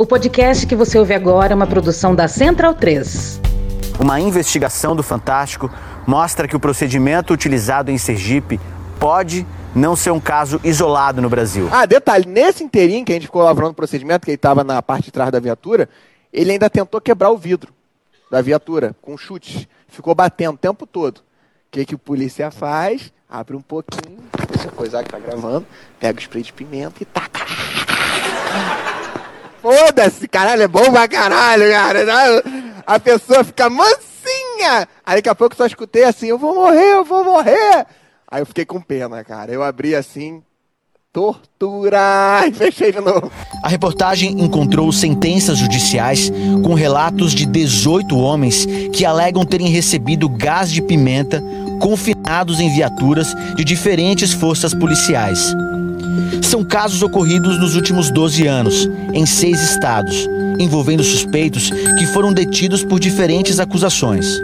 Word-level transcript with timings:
O 0.00 0.06
podcast 0.06 0.64
que 0.64 0.76
você 0.76 0.96
ouve 0.96 1.12
agora 1.12 1.52
é 1.52 1.56
uma 1.56 1.66
produção 1.66 2.14
da 2.14 2.28
Central 2.28 2.72
3. 2.72 3.40
Uma 3.98 4.20
investigação 4.20 4.94
do 4.94 5.02
Fantástico 5.02 5.68
mostra 6.06 6.46
que 6.46 6.54
o 6.54 6.60
procedimento 6.60 7.34
utilizado 7.34 7.90
em 7.90 7.98
Sergipe 7.98 8.60
pode 9.00 9.44
não 9.74 9.96
ser 9.96 10.12
um 10.12 10.20
caso 10.20 10.60
isolado 10.62 11.20
no 11.20 11.28
Brasil. 11.28 11.68
Ah, 11.72 11.84
detalhe, 11.84 12.26
nesse 12.28 12.62
inteirinho 12.62 13.04
que 13.04 13.10
a 13.10 13.16
gente 13.16 13.26
ficou 13.26 13.42
lavrando 13.42 13.72
o 13.72 13.74
procedimento, 13.74 14.24
que 14.24 14.30
ele 14.30 14.36
estava 14.36 14.62
na 14.62 14.80
parte 14.80 15.06
de 15.06 15.10
trás 15.10 15.32
da 15.32 15.40
viatura, 15.40 15.88
ele 16.32 16.52
ainda 16.52 16.70
tentou 16.70 17.00
quebrar 17.00 17.30
o 17.30 17.36
vidro 17.36 17.72
da 18.30 18.40
viatura 18.40 18.94
com 19.02 19.18
chutes. 19.18 19.66
Ficou 19.88 20.14
batendo 20.14 20.54
o 20.54 20.58
tempo 20.58 20.86
todo. 20.86 21.18
O 21.18 21.22
que, 21.72 21.84
que 21.84 21.96
o 21.96 21.98
polícia 21.98 22.52
faz? 22.52 23.12
Abre 23.28 23.56
um 23.56 23.60
pouquinho, 23.60 24.20
deixa 24.48 24.68
a 24.68 24.72
coisa 24.72 25.02
que 25.02 25.10
tá 25.10 25.18
gravando, 25.18 25.66
pega 25.98 26.16
o 26.16 26.22
spray 26.22 26.44
de 26.44 26.52
pimenta 26.52 27.02
e 27.02 27.04
taca. 27.04 27.40
Foda-se, 29.60 30.28
caralho, 30.28 30.62
é 30.62 30.68
bom 30.68 30.90
pra 30.90 31.08
caralho, 31.08 31.70
cara. 31.70 32.04
A 32.86 32.98
pessoa 32.98 33.44
fica 33.44 33.68
mansinha. 33.68 34.88
Aí 35.04 35.16
daqui 35.16 35.28
a 35.28 35.34
pouco 35.34 35.56
só 35.56 35.66
escutei 35.66 36.04
assim, 36.04 36.28
eu 36.28 36.38
vou 36.38 36.54
morrer, 36.54 36.94
eu 36.94 37.04
vou 37.04 37.24
morrer. 37.24 37.86
Aí 38.30 38.42
eu 38.42 38.46
fiquei 38.46 38.64
com 38.64 38.80
pena, 38.80 39.24
cara. 39.24 39.52
Eu 39.52 39.62
abri 39.62 39.94
assim, 39.94 40.42
tortura 41.12 42.44
e 42.46 42.52
fechei 42.52 42.92
de 42.92 43.00
novo. 43.00 43.30
A 43.62 43.68
reportagem 43.68 44.40
encontrou 44.40 44.92
sentenças 44.92 45.58
judiciais 45.58 46.30
com 46.64 46.74
relatos 46.74 47.32
de 47.32 47.46
18 47.46 48.16
homens 48.16 48.66
que 48.92 49.04
alegam 49.04 49.44
terem 49.44 49.68
recebido 49.68 50.28
gás 50.28 50.70
de 50.70 50.82
pimenta 50.82 51.42
confinados 51.80 52.60
em 52.60 52.72
viaturas 52.72 53.34
de 53.54 53.64
diferentes 53.64 54.32
forças 54.32 54.74
policiais. 54.74 55.54
São 56.48 56.64
casos 56.64 57.02
ocorridos 57.02 57.58
nos 57.58 57.76
últimos 57.76 58.10
12 58.10 58.46
anos, 58.46 58.88
em 59.12 59.26
seis 59.26 59.60
estados, 59.60 60.26
envolvendo 60.58 61.04
suspeitos 61.04 61.70
que 61.98 62.06
foram 62.06 62.32
detidos 62.32 62.82
por 62.82 62.98
diferentes 62.98 63.60
acusações. 63.60 64.40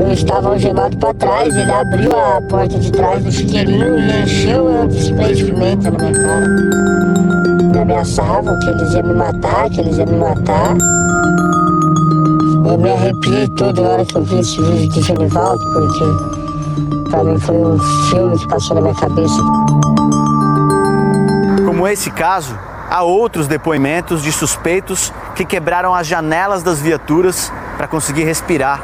Eu 0.00 0.12
estava 0.12 0.48
algemado 0.48 0.96
para 0.96 1.14
trás, 1.14 1.54
ele 1.54 1.70
abriu 1.70 2.10
a 2.10 2.42
porta 2.42 2.76
de 2.76 2.90
trás 2.90 3.22
do 3.22 3.30
chiqueirinho 3.30 3.96
e 3.96 4.22
encheu 4.24 4.88
de 4.88 4.98
spray 4.98 5.34
de 5.36 5.44
pimenta 5.44 5.88
na 5.88 5.98
minha 5.98 6.12
cara. 6.12 6.46
Me 7.62 7.78
ameaçavam 7.78 8.58
que 8.58 8.68
eles 8.68 8.94
iam 8.94 9.04
me 9.04 9.14
matar, 9.14 9.70
que 9.70 9.80
eles 9.82 9.98
iam 9.98 10.06
me 10.06 10.16
matar. 10.16 10.76
Eu 12.68 12.76
me 12.76 12.90
arrepiei 12.90 13.46
toda 13.56 13.82
hora 13.82 14.04
que 14.04 14.16
eu 14.16 14.24
vi 14.24 14.40
esse 14.40 14.60
vídeo 14.60 14.88
de 14.88 15.00
Genivaldo, 15.00 15.64
porque 15.72 17.08
para 17.08 17.22
mim 17.22 17.38
foi 17.38 17.54
um 17.54 17.78
filme 18.10 18.36
que 18.36 18.48
passou 18.48 18.74
na 18.74 18.82
minha 18.82 18.94
cabeça. 18.96 20.05
Como 21.86 21.92
esse 21.92 22.10
caso, 22.10 22.58
há 22.90 23.04
outros 23.04 23.46
depoimentos 23.46 24.20
de 24.20 24.32
suspeitos 24.32 25.12
que 25.36 25.44
quebraram 25.44 25.94
as 25.94 26.04
janelas 26.04 26.60
das 26.64 26.80
viaturas 26.80 27.52
para 27.76 27.86
conseguir 27.86 28.24
respirar. 28.24 28.82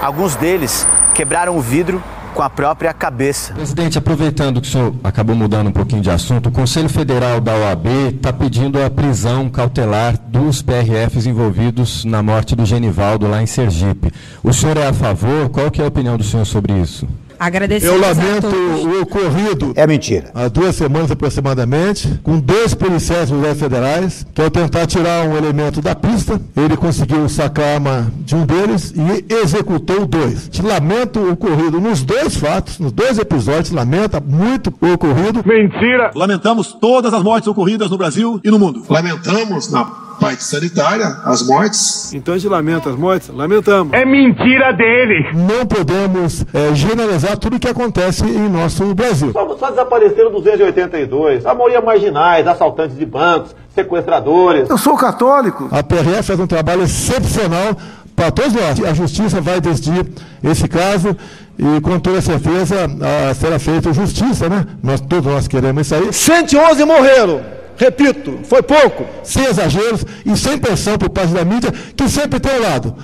Alguns 0.00 0.36
deles 0.36 0.86
quebraram 1.12 1.56
o 1.56 1.60
vidro 1.60 2.00
com 2.34 2.42
a 2.44 2.48
própria 2.48 2.94
cabeça. 2.94 3.52
Presidente, 3.52 3.98
aproveitando 3.98 4.60
que 4.60 4.68
o 4.68 4.70
senhor 4.70 4.94
acabou 5.02 5.34
mudando 5.34 5.70
um 5.70 5.72
pouquinho 5.72 6.00
de 6.00 6.08
assunto, 6.08 6.48
o 6.48 6.52
Conselho 6.52 6.88
Federal 6.88 7.40
da 7.40 7.52
OAB 7.52 8.14
está 8.14 8.32
pedindo 8.32 8.80
a 8.80 8.88
prisão 8.88 9.48
cautelar 9.48 10.16
dos 10.16 10.62
PRFs 10.62 11.26
envolvidos 11.26 12.04
na 12.04 12.22
morte 12.22 12.54
do 12.54 12.64
Genivaldo 12.64 13.26
lá 13.26 13.42
em 13.42 13.46
Sergipe. 13.46 14.12
O 14.44 14.52
senhor 14.52 14.76
é 14.76 14.86
a 14.86 14.92
favor? 14.92 15.48
Qual 15.48 15.68
que 15.68 15.82
é 15.82 15.84
a 15.84 15.88
opinião 15.88 16.16
do 16.16 16.22
senhor 16.22 16.44
sobre 16.44 16.74
isso? 16.74 17.08
Agradecer 17.46 17.86
Eu 17.86 18.00
lamento 18.00 18.48
o 18.48 19.02
ocorrido. 19.02 19.72
É 19.76 19.86
mentira. 19.86 20.32
Há 20.34 20.48
duas 20.48 20.74
semanas 20.74 21.12
aproximadamente, 21.12 22.18
com 22.24 22.40
dois 22.40 22.74
policiais 22.74 23.30
militares 23.30 23.60
federais, 23.60 24.26
que 24.34 24.42
ao 24.42 24.50
tentar 24.50 24.84
tirar 24.86 25.24
um 25.28 25.36
elemento 25.36 25.80
da 25.80 25.94
pista, 25.94 26.40
ele 26.56 26.76
conseguiu 26.76 27.28
sacar 27.28 27.64
a 27.64 27.74
arma 27.74 28.12
de 28.18 28.34
um 28.34 28.44
deles 28.44 28.92
e 28.96 29.32
executou 29.32 30.06
dois. 30.06 30.48
Te 30.48 30.60
lamento 30.60 31.20
o 31.20 31.30
ocorrido 31.34 31.80
nos 31.80 32.02
dois 32.02 32.34
fatos, 32.34 32.80
nos 32.80 32.90
dois 32.90 33.16
episódios, 33.16 33.70
lamenta 33.70 34.18
muito 34.18 34.74
o 34.80 34.92
ocorrido. 34.92 35.44
Mentira! 35.46 36.10
Lamentamos 36.16 36.72
todas 36.72 37.14
as 37.14 37.22
mortes 37.22 37.46
ocorridas 37.46 37.92
no 37.92 37.96
Brasil 37.96 38.40
e 38.42 38.50
no 38.50 38.58
mundo. 38.58 38.82
Lamentamos 38.88 39.70
na 39.70 40.05
parte 40.18 40.42
sanitária 40.44 41.06
as 41.24 41.46
mortes. 41.46 42.12
Então 42.12 42.34
a 42.34 42.38
gente 42.38 42.50
lamenta 42.50 42.90
as 42.90 42.96
mortes? 42.96 43.28
Lamentamos. 43.28 43.92
É 43.92 44.04
mentira 44.04 44.72
dele! 44.72 45.30
Não 45.34 45.66
podemos 45.66 46.44
é, 46.52 46.74
generalizar 46.74 47.36
tudo 47.38 47.56
o 47.56 47.60
que 47.60 47.68
acontece 47.68 48.24
em 48.24 48.48
nosso 48.48 48.94
Brasil. 48.94 49.32
Só, 49.32 49.56
só 49.56 49.70
desapareceram 49.70 50.30
282. 50.32 51.46
A 51.46 51.54
maioria 51.54 51.80
marginais, 51.80 52.46
assaltantes 52.46 52.96
de 52.96 53.06
bancos, 53.06 53.54
sequestradores. 53.74 54.68
Eu 54.68 54.78
sou 54.78 54.96
católico. 54.96 55.68
A 55.70 55.82
PRF 55.82 56.22
faz 56.22 56.40
um 56.40 56.46
trabalho 56.46 56.82
excepcional 56.82 57.76
para 58.14 58.30
todos 58.30 58.52
nós. 58.52 58.82
A 58.82 58.94
justiça 58.94 59.40
vai 59.40 59.60
decidir 59.60 60.06
esse 60.42 60.66
caso 60.66 61.16
e 61.58 61.80
com 61.80 61.98
toda 61.98 62.20
certeza 62.20 62.86
a, 63.30 63.34
será 63.34 63.58
feita 63.58 63.92
justiça, 63.92 64.48
né? 64.48 64.66
Nós, 64.82 65.00
todos 65.00 65.30
nós 65.30 65.46
queremos 65.46 65.86
isso 65.86 65.94
aí. 65.94 66.12
111 66.12 66.84
morreram! 66.84 67.56
Repito, 67.76 68.40
foi 68.44 68.62
pouco. 68.62 69.06
Sem 69.22 69.44
exageros 69.44 70.04
e 70.24 70.36
sem 70.36 70.58
pressão 70.58 70.96
por 70.98 71.10
parte 71.10 71.32
da 71.32 71.44
mídia, 71.44 71.72
que 71.94 72.08
sempre 72.08 72.40
tem 72.40 72.56
o 72.56 72.62
lado. 72.62 72.96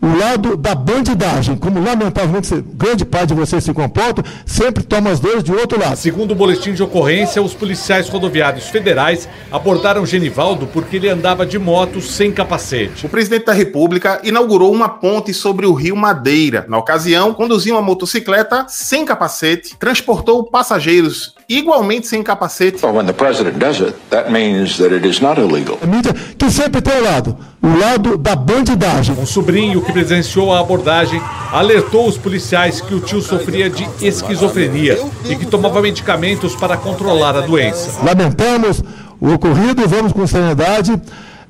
O 0.00 0.14
lado 0.14 0.56
da 0.58 0.74
bandidagem, 0.74 1.56
como 1.56 1.82
lamentavelmente 1.82 2.62
grande 2.74 3.04
parte 3.04 3.28
de 3.28 3.34
vocês 3.34 3.64
se 3.64 3.72
comportam, 3.72 4.22
sempre 4.44 4.84
toma 4.84 5.10
as 5.10 5.18
dores 5.18 5.42
de 5.42 5.50
outro 5.50 5.80
lado. 5.80 5.96
Segundo 5.96 6.32
o 6.32 6.34
boletim 6.34 6.74
de 6.74 6.82
ocorrência, 6.82 7.42
os 7.42 7.54
policiais 7.54 8.08
rodoviários 8.08 8.68
federais 8.68 9.26
abordaram 9.50 10.04
Genivaldo 10.04 10.66
porque 10.66 10.96
ele 10.96 11.08
andava 11.08 11.46
de 11.46 11.58
moto 11.58 12.02
sem 12.02 12.30
capacete. 12.30 13.06
O 13.06 13.08
presidente 13.08 13.46
da 13.46 13.54
República 13.54 14.20
inaugurou 14.22 14.70
uma 14.70 14.88
ponte 14.88 15.32
sobre 15.32 15.64
o 15.64 15.72
rio 15.72 15.96
Madeira. 15.96 16.66
Na 16.68 16.76
ocasião, 16.76 17.32
conduziu 17.32 17.74
uma 17.74 17.82
motocicleta 17.82 18.66
sem 18.68 19.04
capacete, 19.04 19.76
transportou 19.78 20.44
passageiros 20.44 21.35
igualmente 21.48 22.06
sem 22.06 22.22
capacete. 22.22 22.84
Well, 22.84 22.96
when 22.96 23.06
the 23.06 23.12
president 23.12 23.58
does 23.58 23.80
it, 23.80 23.94
that 24.10 24.30
means 24.30 24.76
that 24.78 24.94
it 24.94 25.06
is 25.06 25.20
not 25.20 25.40
illegal. 25.40 25.78
A 25.82 25.86
mídia 25.86 26.12
que 26.12 26.50
sempre 26.50 26.80
tem 26.80 26.98
o 26.98 27.04
lado, 27.04 27.36
o 27.62 27.78
lado 27.78 28.16
da 28.16 28.34
bandidagem. 28.34 29.16
Um 29.18 29.26
sobrinho 29.26 29.80
que 29.82 29.92
presenciou 29.92 30.52
a 30.52 30.60
abordagem 30.60 31.20
alertou 31.52 32.06
os 32.06 32.18
policiais 32.18 32.80
que 32.80 32.94
o 32.94 33.00
tio 33.00 33.20
sofria 33.20 33.70
de 33.70 33.88
esquizofrenia 34.00 34.98
e 35.28 35.36
que 35.36 35.46
tomava 35.46 35.80
medicamentos 35.80 36.54
para 36.54 36.76
controlar 36.76 37.36
a 37.36 37.40
doença. 37.40 37.92
Lamentamos 38.04 38.82
o 39.20 39.32
ocorrido, 39.32 39.88
vamos 39.88 40.12
com 40.12 40.26
seriedade 40.26 41.00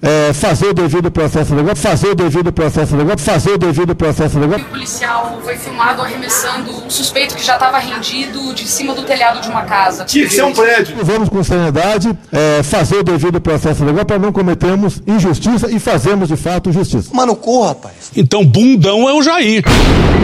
é, 0.07 0.33
fazer 0.33 0.69
o 0.69 0.75
devido 0.75 1.11
processo 1.11 1.53
legal, 1.53 1.75
fazer 1.75 2.11
o 2.11 2.15
devido 2.15 2.53
processo 2.53 2.95
legal, 2.95 3.19
fazer 3.19 3.51
o 3.51 3.59
devido 3.59 3.93
processo 3.97 4.39
legal. 4.39 4.61
O 4.61 4.65
policial 4.65 5.41
foi 5.43 5.57
filmado 5.57 6.01
arremessando 6.01 6.71
um 6.87 6.89
suspeito 6.89 7.35
que 7.35 7.45
já 7.45 7.55
estava 7.55 7.79
rendido 7.79 8.55
de 8.55 8.69
cima 8.69 8.95
do 8.95 9.03
telhado 9.03 9.41
de 9.41 9.49
uma 9.49 9.63
casa. 9.63 10.05
Tinha 10.05 10.27
que 10.27 10.33
ser 10.33 10.45
um 10.45 10.53
prédio. 10.53 10.97
Vamos 11.03 11.29
com 11.29 11.43
seriedade 11.43 12.17
é, 12.31 12.63
fazer 12.63 12.99
o 12.99 13.03
devido 13.03 13.41
processo 13.41 13.85
legal 13.85 14.05
para 14.05 14.19
não 14.19 14.31
cometermos 14.31 15.03
injustiça 15.05 15.69
e 15.73 15.81
fazermos 15.81 16.29
de 16.29 16.37
fato 16.37 16.71
justiça. 16.71 17.11
Mano, 17.13 17.35
corra, 17.35 17.69
rapaz. 17.69 18.13
Então, 18.15 18.45
bundão 18.45 19.09
é 19.09 19.13
o 19.13 19.21
Jair. 19.21 19.65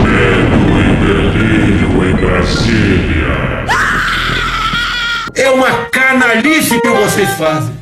Medo 0.04 0.62
e 0.78 0.94
delírio 1.06 2.08
em 2.08 2.14
Brasília. 2.14 3.32
É 5.34 5.50
uma 5.50 5.86
canalice 5.86 6.80
que 6.80 6.88
vocês 6.88 7.30
fazem. 7.30 7.81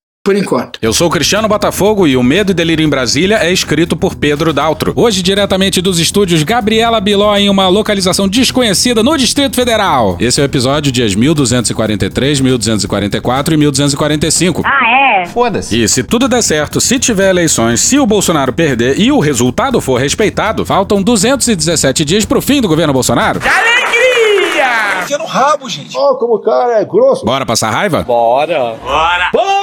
Por 0.23 0.35
enquanto. 0.35 0.77
Eu 0.83 0.93
sou 0.93 1.07
o 1.07 1.09
Cristiano 1.09 1.47
Botafogo 1.47 2.05
e 2.05 2.15
o 2.15 2.21
Medo 2.21 2.51
e 2.51 2.53
Delírio 2.53 2.85
em 2.85 2.89
Brasília 2.89 3.37
é 3.37 3.51
escrito 3.51 3.95
por 3.95 4.13
Pedro 4.13 4.53
Daltro. 4.53 4.93
Hoje, 4.95 5.23
diretamente 5.23 5.81
dos 5.81 5.97
estúdios 5.97 6.43
Gabriela 6.43 7.01
Biló, 7.01 7.35
em 7.35 7.49
uma 7.49 7.67
localização 7.67 8.27
desconhecida 8.27 9.01
no 9.01 9.17
Distrito 9.17 9.55
Federal. 9.55 10.17
Esse 10.19 10.39
é 10.39 10.43
o 10.43 10.45
episódio 10.45 10.91
dias 10.91 11.15
1243, 11.15 12.39
1244 12.39 13.53
e 13.55 13.57
1245. 13.57 14.61
Ah, 14.63 15.21
é? 15.21 15.25
Foda-se. 15.25 15.81
E 15.81 15.89
se 15.89 16.03
tudo 16.03 16.27
der 16.27 16.43
certo, 16.43 16.79
se 16.79 16.99
tiver 16.99 17.31
eleições, 17.31 17.81
se 17.81 17.97
o 17.97 18.05
Bolsonaro 18.05 18.53
perder 18.53 18.99
e 18.99 19.11
o 19.11 19.17
resultado 19.17 19.81
for 19.81 19.99
respeitado, 19.99 20.63
faltam 20.63 21.01
217 21.01 22.05
dias 22.05 22.25
pro 22.25 22.43
fim 22.43 22.61
do 22.61 22.67
governo 22.67 22.93
Bolsonaro. 22.93 23.39
Alegria! 23.43 25.01
Enfia 25.01 25.17
no 25.17 25.25
rabo, 25.25 25.67
gente. 25.67 25.97
Ó, 25.97 26.11
oh, 26.11 26.15
como 26.15 26.35
o 26.35 26.39
cara 26.39 26.79
é 26.79 26.85
grosso. 26.85 27.25
Bora 27.25 27.43
passar 27.43 27.71
raiva? 27.71 28.03
Bora. 28.03 28.53
Bora. 28.59 28.77
Bora! 28.83 29.29
Bora! 29.33 29.60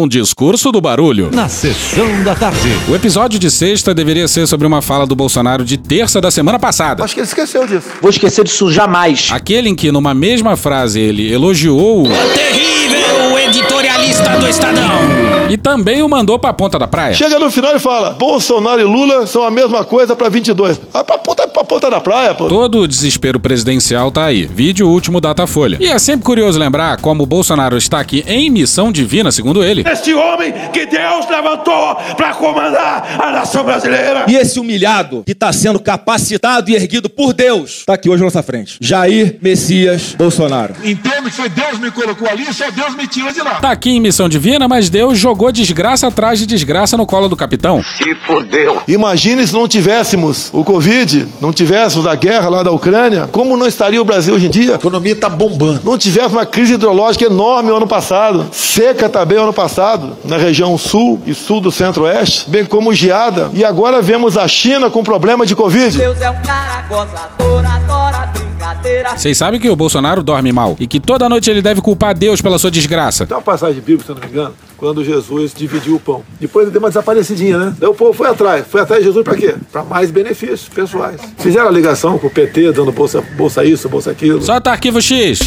Um 0.00 0.08
discurso 0.08 0.72
do 0.72 0.80
barulho. 0.80 1.28
Na 1.30 1.46
sessão 1.46 2.24
da 2.24 2.34
tarde. 2.34 2.70
O 2.88 2.94
episódio 2.94 3.38
de 3.38 3.50
sexta 3.50 3.92
deveria 3.92 4.26
ser 4.26 4.46
sobre 4.46 4.66
uma 4.66 4.80
fala 4.80 5.06
do 5.06 5.14
Bolsonaro 5.14 5.62
de 5.62 5.76
terça 5.76 6.22
da 6.22 6.30
semana 6.30 6.58
passada. 6.58 7.04
Acho 7.04 7.12
que 7.12 7.20
ele 7.20 7.26
esqueceu 7.26 7.66
disso. 7.66 7.86
Vou 8.00 8.08
esquecer 8.08 8.42
disso 8.42 8.72
jamais. 8.72 9.28
Aquele 9.30 9.68
em 9.68 9.74
que, 9.74 9.92
numa 9.92 10.14
mesma 10.14 10.56
frase, 10.56 10.98
ele 10.98 11.30
elogiou. 11.30 12.04
O 12.06 12.32
terrível 12.32 13.38
editorialista 13.38 14.38
do 14.38 14.48
Estadão. 14.48 15.29
E 15.50 15.56
também 15.56 16.02
o 16.02 16.08
mandou 16.08 16.38
pra 16.38 16.52
ponta 16.52 16.78
da 16.78 16.86
praia. 16.86 17.14
Chega 17.14 17.38
no 17.38 17.50
final 17.50 17.74
e 17.74 17.78
fala: 17.78 18.10
Bolsonaro 18.10 18.80
e 18.80 18.84
Lula 18.84 19.26
são 19.26 19.42
a 19.42 19.50
mesma 19.50 19.84
coisa 19.84 20.14
pra 20.14 20.28
22. 20.28 20.80
Ah, 20.94 21.02
pra 21.02 21.18
ponta, 21.18 21.48
pra 21.48 21.64
ponta 21.64 21.90
da 21.90 22.00
praia, 22.00 22.34
pô. 22.34 22.48
Todo 22.48 22.80
o 22.80 22.88
desespero 22.88 23.40
presidencial 23.40 24.10
tá 24.10 24.24
aí. 24.24 24.46
Vídeo 24.46 24.88
último 24.88 25.20
Datafolha. 25.20 25.78
E 25.80 25.86
é 25.86 25.98
sempre 25.98 26.24
curioso 26.24 26.58
lembrar 26.58 27.00
como 27.00 27.22
o 27.22 27.26
Bolsonaro 27.26 27.76
está 27.76 28.00
aqui 28.00 28.24
em 28.26 28.50
missão 28.50 28.92
divina, 28.92 29.32
segundo 29.32 29.62
ele. 29.64 29.84
Este 29.86 30.14
homem 30.14 30.52
que 30.72 30.86
Deus 30.86 31.28
levantou 31.28 31.96
para 32.16 32.34
comandar 32.34 33.20
a 33.20 33.32
nação 33.32 33.64
brasileira. 33.64 34.26
E 34.28 34.36
esse 34.36 34.60
humilhado 34.60 35.22
que 35.24 35.32
está 35.32 35.52
sendo 35.52 35.80
capacitado 35.80 36.70
e 36.70 36.74
erguido 36.74 37.08
por 37.08 37.32
Deus 37.32 37.78
está 37.80 37.94
aqui 37.94 38.08
hoje 38.08 38.22
à 38.22 38.24
nossa 38.24 38.42
frente. 38.42 38.76
Jair 38.80 39.38
Messias 39.40 40.14
Bolsonaro. 40.16 40.74
Entendo 40.84 41.24
que 41.24 41.32
foi 41.32 41.48
Deus 41.48 41.78
me 41.78 41.90
colocou 41.90 42.28
ali, 42.28 42.52
só 42.52 42.70
Deus 42.70 42.94
me 42.94 43.06
tira 43.06 43.32
de 43.32 43.40
lá. 43.40 43.56
Tá 43.56 43.70
aqui 43.70 43.90
em 43.90 44.00
missão 44.00 44.28
divina, 44.28 44.68
mas 44.68 44.88
Deus 44.90 45.18
jogou 45.18 45.39
desgraça 45.50 46.06
atrás 46.06 46.38
de 46.38 46.44
desgraça 46.44 46.96
no 46.96 47.06
colo 47.06 47.28
do 47.28 47.36
capitão. 47.36 47.82
Se 47.82 48.14
fudeu. 48.26 48.82
Imagine 48.86 49.46
se 49.46 49.54
não 49.54 49.66
tivéssemos 49.66 50.50
o 50.52 50.62
Covid, 50.62 51.26
não 51.40 51.52
tivéssemos 51.52 52.06
a 52.06 52.14
guerra 52.14 52.50
lá 52.50 52.62
da 52.62 52.70
Ucrânia, 52.70 53.28
como 53.32 53.56
não 53.56 53.66
estaria 53.66 54.00
o 54.00 54.04
Brasil 54.04 54.34
hoje 54.34 54.46
em 54.46 54.50
dia? 54.50 54.72
A 54.72 54.76
economia 54.76 55.16
tá 55.16 55.28
bombando. 55.28 55.80
Não 55.82 55.96
tivesse 55.96 56.28
uma 56.28 56.44
crise 56.44 56.74
hidrológica 56.74 57.24
enorme 57.24 57.70
o 57.70 57.76
ano 57.76 57.86
passado, 57.86 58.48
seca 58.52 59.08
também 59.08 59.38
o 59.38 59.42
ano 59.44 59.52
passado, 59.52 60.16
na 60.24 60.36
região 60.36 60.76
sul 60.76 61.20
e 61.26 61.34
sul 61.34 61.60
do 61.60 61.72
centro-oeste, 61.72 62.50
bem 62.50 62.64
como 62.64 62.92
geada. 62.92 63.50
E 63.54 63.64
agora 63.64 64.02
vemos 64.02 64.36
a 64.36 64.46
China 64.46 64.90
com 64.90 65.02
problema 65.02 65.46
de 65.46 65.56
Covid. 65.56 65.96
Deus 65.96 66.20
é 66.20 66.30
um 66.30 66.42
cara 66.42 66.82
gozador, 66.88 67.64
adora 67.64 68.30
brincadeira. 68.34 69.16
Vocês 69.16 69.36
sabem 69.38 69.58
que 69.58 69.70
o 69.70 69.76
Bolsonaro 69.76 70.22
dorme 70.22 70.52
mal 70.52 70.76
e 70.78 70.86
que 70.86 71.00
toda 71.00 71.28
noite 71.28 71.50
ele 71.50 71.62
deve 71.62 71.80
culpar 71.80 72.14
Deus 72.14 72.40
pela 72.42 72.58
sua 72.58 72.70
desgraça. 72.70 73.26
Tem 73.26 73.36
uma 73.36 73.42
passagem 73.42 73.80
bíblica, 73.80 74.04
se 74.04 74.10
eu 74.10 74.14
não 74.14 74.22
me 74.22 74.28
engano, 74.28 74.54
quando 74.80 75.04
Jesus 75.04 75.52
dividiu 75.54 75.96
o 75.96 76.00
pão. 76.00 76.24
Depois 76.40 76.64
ele 76.64 76.72
deu 76.72 76.80
uma 76.80 76.88
desaparecidinha, 76.88 77.58
né? 77.58 77.74
Daí 77.78 77.88
o 77.88 77.94
povo 77.94 78.14
foi 78.14 78.28
atrás. 78.28 78.66
Foi 78.66 78.80
atrás 78.80 79.02
de 79.02 79.08
Jesus 79.08 79.22
pra 79.22 79.36
quê? 79.36 79.54
Pra 79.70 79.84
mais 79.84 80.10
benefícios 80.10 80.68
pessoais. 80.68 81.20
Fizeram 81.38 81.68
a 81.68 81.70
ligação 81.70 82.18
com 82.18 82.28
o 82.28 82.30
PT, 82.30 82.72
dando 82.72 82.90
bolsa, 82.90 83.22
bolsa 83.36 83.62
isso, 83.62 83.88
bolsa 83.90 84.10
aquilo. 84.10 84.40
Solta 84.42 84.70
arquivo 84.70 85.00
X. 85.02 85.38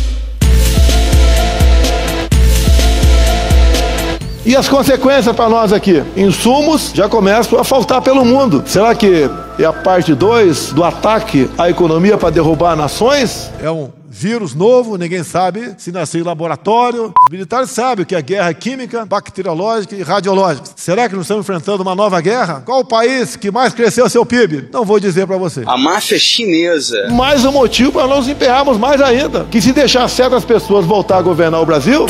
E 4.46 4.58
as 4.58 4.68
consequências 4.68 5.34
para 5.34 5.50
nós 5.50 5.72
aqui? 5.72 6.04
Insumos 6.18 6.92
já 6.94 7.08
começam 7.08 7.58
a 7.58 7.64
faltar 7.64 8.02
pelo 8.02 8.26
mundo. 8.26 8.62
Será 8.66 8.94
que 8.94 9.30
é 9.58 9.64
a 9.64 9.72
parte 9.72 10.14
2 10.14 10.74
do 10.74 10.84
ataque 10.84 11.50
à 11.58 11.70
economia 11.70 12.18
para 12.18 12.30
derrubar 12.30 12.76
nações? 12.76 13.50
É 13.62 13.72
um 13.72 13.90
vírus 14.10 14.54
novo, 14.54 14.98
ninguém 14.98 15.24
sabe 15.24 15.74
se 15.78 15.94
nasceu 15.94 16.20
em 16.22 16.24
laboratório. 16.26 17.14
Os 17.26 17.32
militares 17.32 17.70
sabem 17.72 18.06
que 18.06 18.14
a 18.14 18.20
guerra 18.20 18.50
é 18.50 18.54
química, 18.54 19.06
bacteriológica 19.06 19.96
e 19.96 20.04
radiológica. 20.04 20.68
Será 20.76 21.08
que 21.08 21.16
nós 21.16 21.24
estamos 21.24 21.46
enfrentando 21.46 21.82
uma 21.82 21.96
nova 21.96 22.20
guerra? 22.20 22.62
Qual 22.66 22.82
o 22.82 22.86
país 22.86 23.38
que 23.38 23.50
mais 23.50 23.74
cresceu 23.74 24.10
seu 24.10 24.26
PIB? 24.26 24.70
Não 24.74 24.84
vou 24.84 25.00
dizer 25.00 25.26
para 25.26 25.38
você. 25.38 25.64
A 25.66 25.78
máfia 25.78 26.20
chinesa. 26.20 27.08
Mais 27.12 27.46
um 27.46 27.52
motivo 27.54 27.94
para 27.94 28.08
nós 28.08 28.28
emperrarmos 28.28 28.78
mais 28.78 29.02
ainda. 29.02 29.46
Que 29.46 29.62
se 29.62 29.72
deixar 29.72 30.08
certas 30.10 30.44
pessoas 30.44 30.86
voltar 30.86 31.18
a 31.18 31.22
governar 31.22 31.62
o 31.62 31.66
Brasil. 31.66 32.06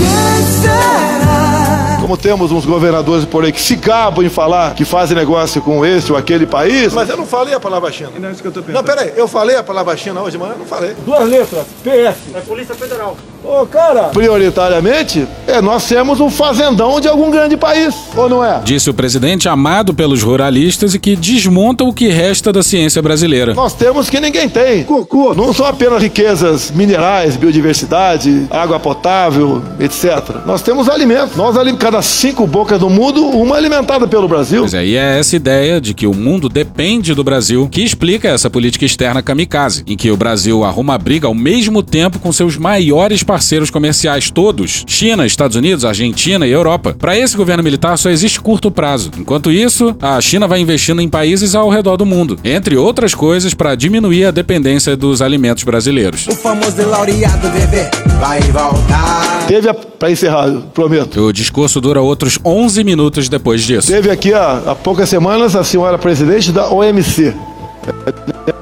Como 2.03 2.17
temos 2.17 2.51
uns 2.51 2.65
governadores 2.65 3.23
por 3.23 3.45
aí 3.45 3.51
que 3.53 3.61
se 3.61 3.77
gabam 3.77 4.25
em 4.25 4.29
falar 4.29 4.75
que 4.75 4.83
fazem 4.83 5.15
negócio 5.15 5.61
com 5.61 5.85
esse 5.85 6.11
ou 6.11 6.17
aquele 6.17 6.45
país. 6.45 6.91
Mas 6.91 7.07
eu 7.07 7.15
não 7.15 7.25
falei 7.25 7.53
a 7.53 7.61
palavra 7.61 7.89
China. 7.94 8.09
Não 8.19 8.27
é 8.27 8.31
isso 8.33 8.41
que 8.41 8.47
eu 8.50 8.51
tô 8.51 8.61
pensando. 8.61 8.75
Não, 8.75 8.83
peraí, 8.83 9.13
eu 9.15 9.25
falei 9.25 9.55
a 9.55 9.63
palavra 9.63 9.95
China 9.95 10.21
hoje 10.21 10.31
de 10.31 10.38
manhã? 10.38 10.55
Não 10.59 10.65
falei. 10.65 10.94
Duas 11.05 11.29
letras, 11.29 11.65
PF. 11.81 12.35
É 12.35 12.41
Polícia 12.41 12.75
Federal. 12.75 13.15
Ô, 13.41 13.65
cara, 13.65 14.03
prioritariamente, 14.03 15.27
é, 15.45 15.61
nós 15.61 15.85
temos 15.85 16.21
um 16.21 16.29
fazendão 16.29 17.01
de 17.01 17.09
algum 17.09 17.29
grande 17.29 17.57
país, 17.57 17.94
ou 18.15 18.29
não 18.29 18.44
é? 18.44 18.61
Disse 18.63 18.89
o 18.89 18.94
presidente 18.94 19.50
amado 19.50 19.94
pelos 19.94 20.23
ruralistas 20.23 20.94
e 20.94 21.00
que 21.00 21.15
desmonta 21.15 21.83
o 21.83 21.94
que 21.94 22.07
resta 22.07 22.53
da 22.53 22.63
ciência 22.63 23.01
brasileira. 23.01 23.53
Nós 23.53 23.73
temos 23.73 24.09
que 24.09 24.19
ninguém 24.19 24.47
tem. 24.47 24.85
Cocô. 24.85 25.33
Não 25.33 25.53
são 25.53 25.65
apenas 25.65 26.01
riquezas 26.01 26.71
minerais, 26.71 27.35
biodiversidade, 27.35 28.47
água 28.50 28.79
potável, 28.79 29.61
etc. 29.77 30.38
Nós 30.45 30.61
temos 30.61 30.88
alimentos. 30.88 31.35
Nós, 31.35 31.57
ali, 31.57 31.73
cada 31.93 32.01
cinco 32.01 32.47
bocas 32.47 32.79
do 32.79 32.89
mundo, 32.89 33.23
uma 33.23 33.53
é 33.53 33.59
alimentada 33.59 34.07
pelo 34.07 34.27
Brasil. 34.27 34.61
Pois 34.61 34.73
é, 34.73 34.83
e 34.83 34.97
é 34.97 35.19
essa 35.19 35.35
ideia 35.35 35.79
de 35.79 35.93
que 35.93 36.07
o 36.07 36.13
mundo 36.13 36.49
depende 36.49 37.13
do 37.13 37.23
Brasil 37.23 37.69
que 37.69 37.83
explica 37.83 38.29
essa 38.29 38.49
política 38.49 38.83
externa 38.83 39.21
kamikaze, 39.21 39.83
em 39.85 39.95
que 39.95 40.09
o 40.09 40.17
Brasil 40.17 40.63
arruma 40.63 40.97
briga 40.97 41.27
ao 41.27 41.35
mesmo 41.35 41.83
tempo 41.83 42.17
com 42.17 42.31
seus 42.31 42.57
maiores 42.57 43.21
parceiros 43.21 43.69
comerciais 43.69 44.31
todos, 44.31 44.83
China, 44.87 45.23
Estados 45.23 45.55
Unidos, 45.55 45.85
Argentina 45.85 46.47
e 46.47 46.51
Europa. 46.51 46.95
Para 46.97 47.15
esse 47.15 47.37
governo 47.37 47.61
militar 47.61 47.95
só 47.95 48.09
existe 48.09 48.41
curto 48.41 48.71
prazo. 48.71 49.11
Enquanto 49.15 49.51
isso, 49.51 49.95
a 50.01 50.19
China 50.19 50.47
vai 50.47 50.61
investindo 50.61 50.99
em 50.99 51.07
países 51.07 51.53
ao 51.53 51.69
redor 51.69 51.95
do 51.95 52.07
mundo, 52.07 52.39
entre 52.43 52.75
outras 52.75 53.13
coisas 53.13 53.53
para 53.53 53.75
diminuir 53.75 54.25
a 54.25 54.31
dependência 54.31 54.97
dos 54.97 55.21
alimentos 55.21 55.63
brasileiros. 55.63 56.25
O 56.27 56.35
famoso 56.35 56.81
laureado 56.89 57.49
bebê 57.49 57.91
vai 58.19 58.41
voltar. 58.41 59.45
Teve, 59.47 59.69
a, 59.69 59.73
pra 59.73 60.09
encerrar, 60.09 60.49
prometo. 60.73 61.19
O 61.21 61.31
discurso 61.31 61.82
dura 61.83 62.01
outros 62.01 62.39
11 62.45 62.81
minutos 62.85 63.27
depois 63.27 63.62
disso. 63.62 63.89
Teve 63.91 64.09
aqui 64.09 64.33
há, 64.33 64.63
há 64.68 64.74
poucas 64.74 65.09
semanas 65.09 65.53
a 65.53 65.65
senhora 65.65 65.97
presidente 65.97 66.50
da 66.50 66.69
OMC. 66.69 67.35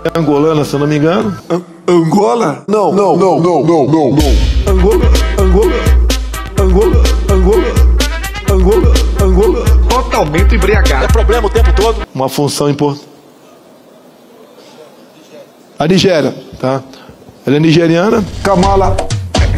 É 0.03 0.19
angolana, 0.19 0.65
se 0.65 0.73
eu 0.73 0.79
não 0.79 0.87
me 0.87 0.97
engano. 0.97 1.37
Angola? 1.87 2.63
Não, 2.67 2.91
não, 2.91 3.15
não, 3.15 3.39
não, 3.39 3.63
não, 3.63 3.85
não, 3.85 4.11
não. 4.11 4.73
Angola, 4.73 5.05
Angola, 5.39 5.75
Angola, 6.59 7.03
Angola, 7.29 7.73
Angola, 8.49 8.93
Angola. 9.21 9.65
Totalmente 9.87 10.55
embriagado. 10.55 11.05
É 11.05 11.07
problema 11.07 11.45
o 11.45 11.49
tempo 11.49 11.71
todo. 11.73 12.07
Uma 12.15 12.27
função 12.27 12.69
importante. 12.71 13.05
A 15.77 15.87
Nigéria, 15.87 16.33
tá? 16.59 16.81
Ela 17.45 17.57
é 17.57 17.59
nigeriana. 17.59 18.23
Kamala 18.43 18.97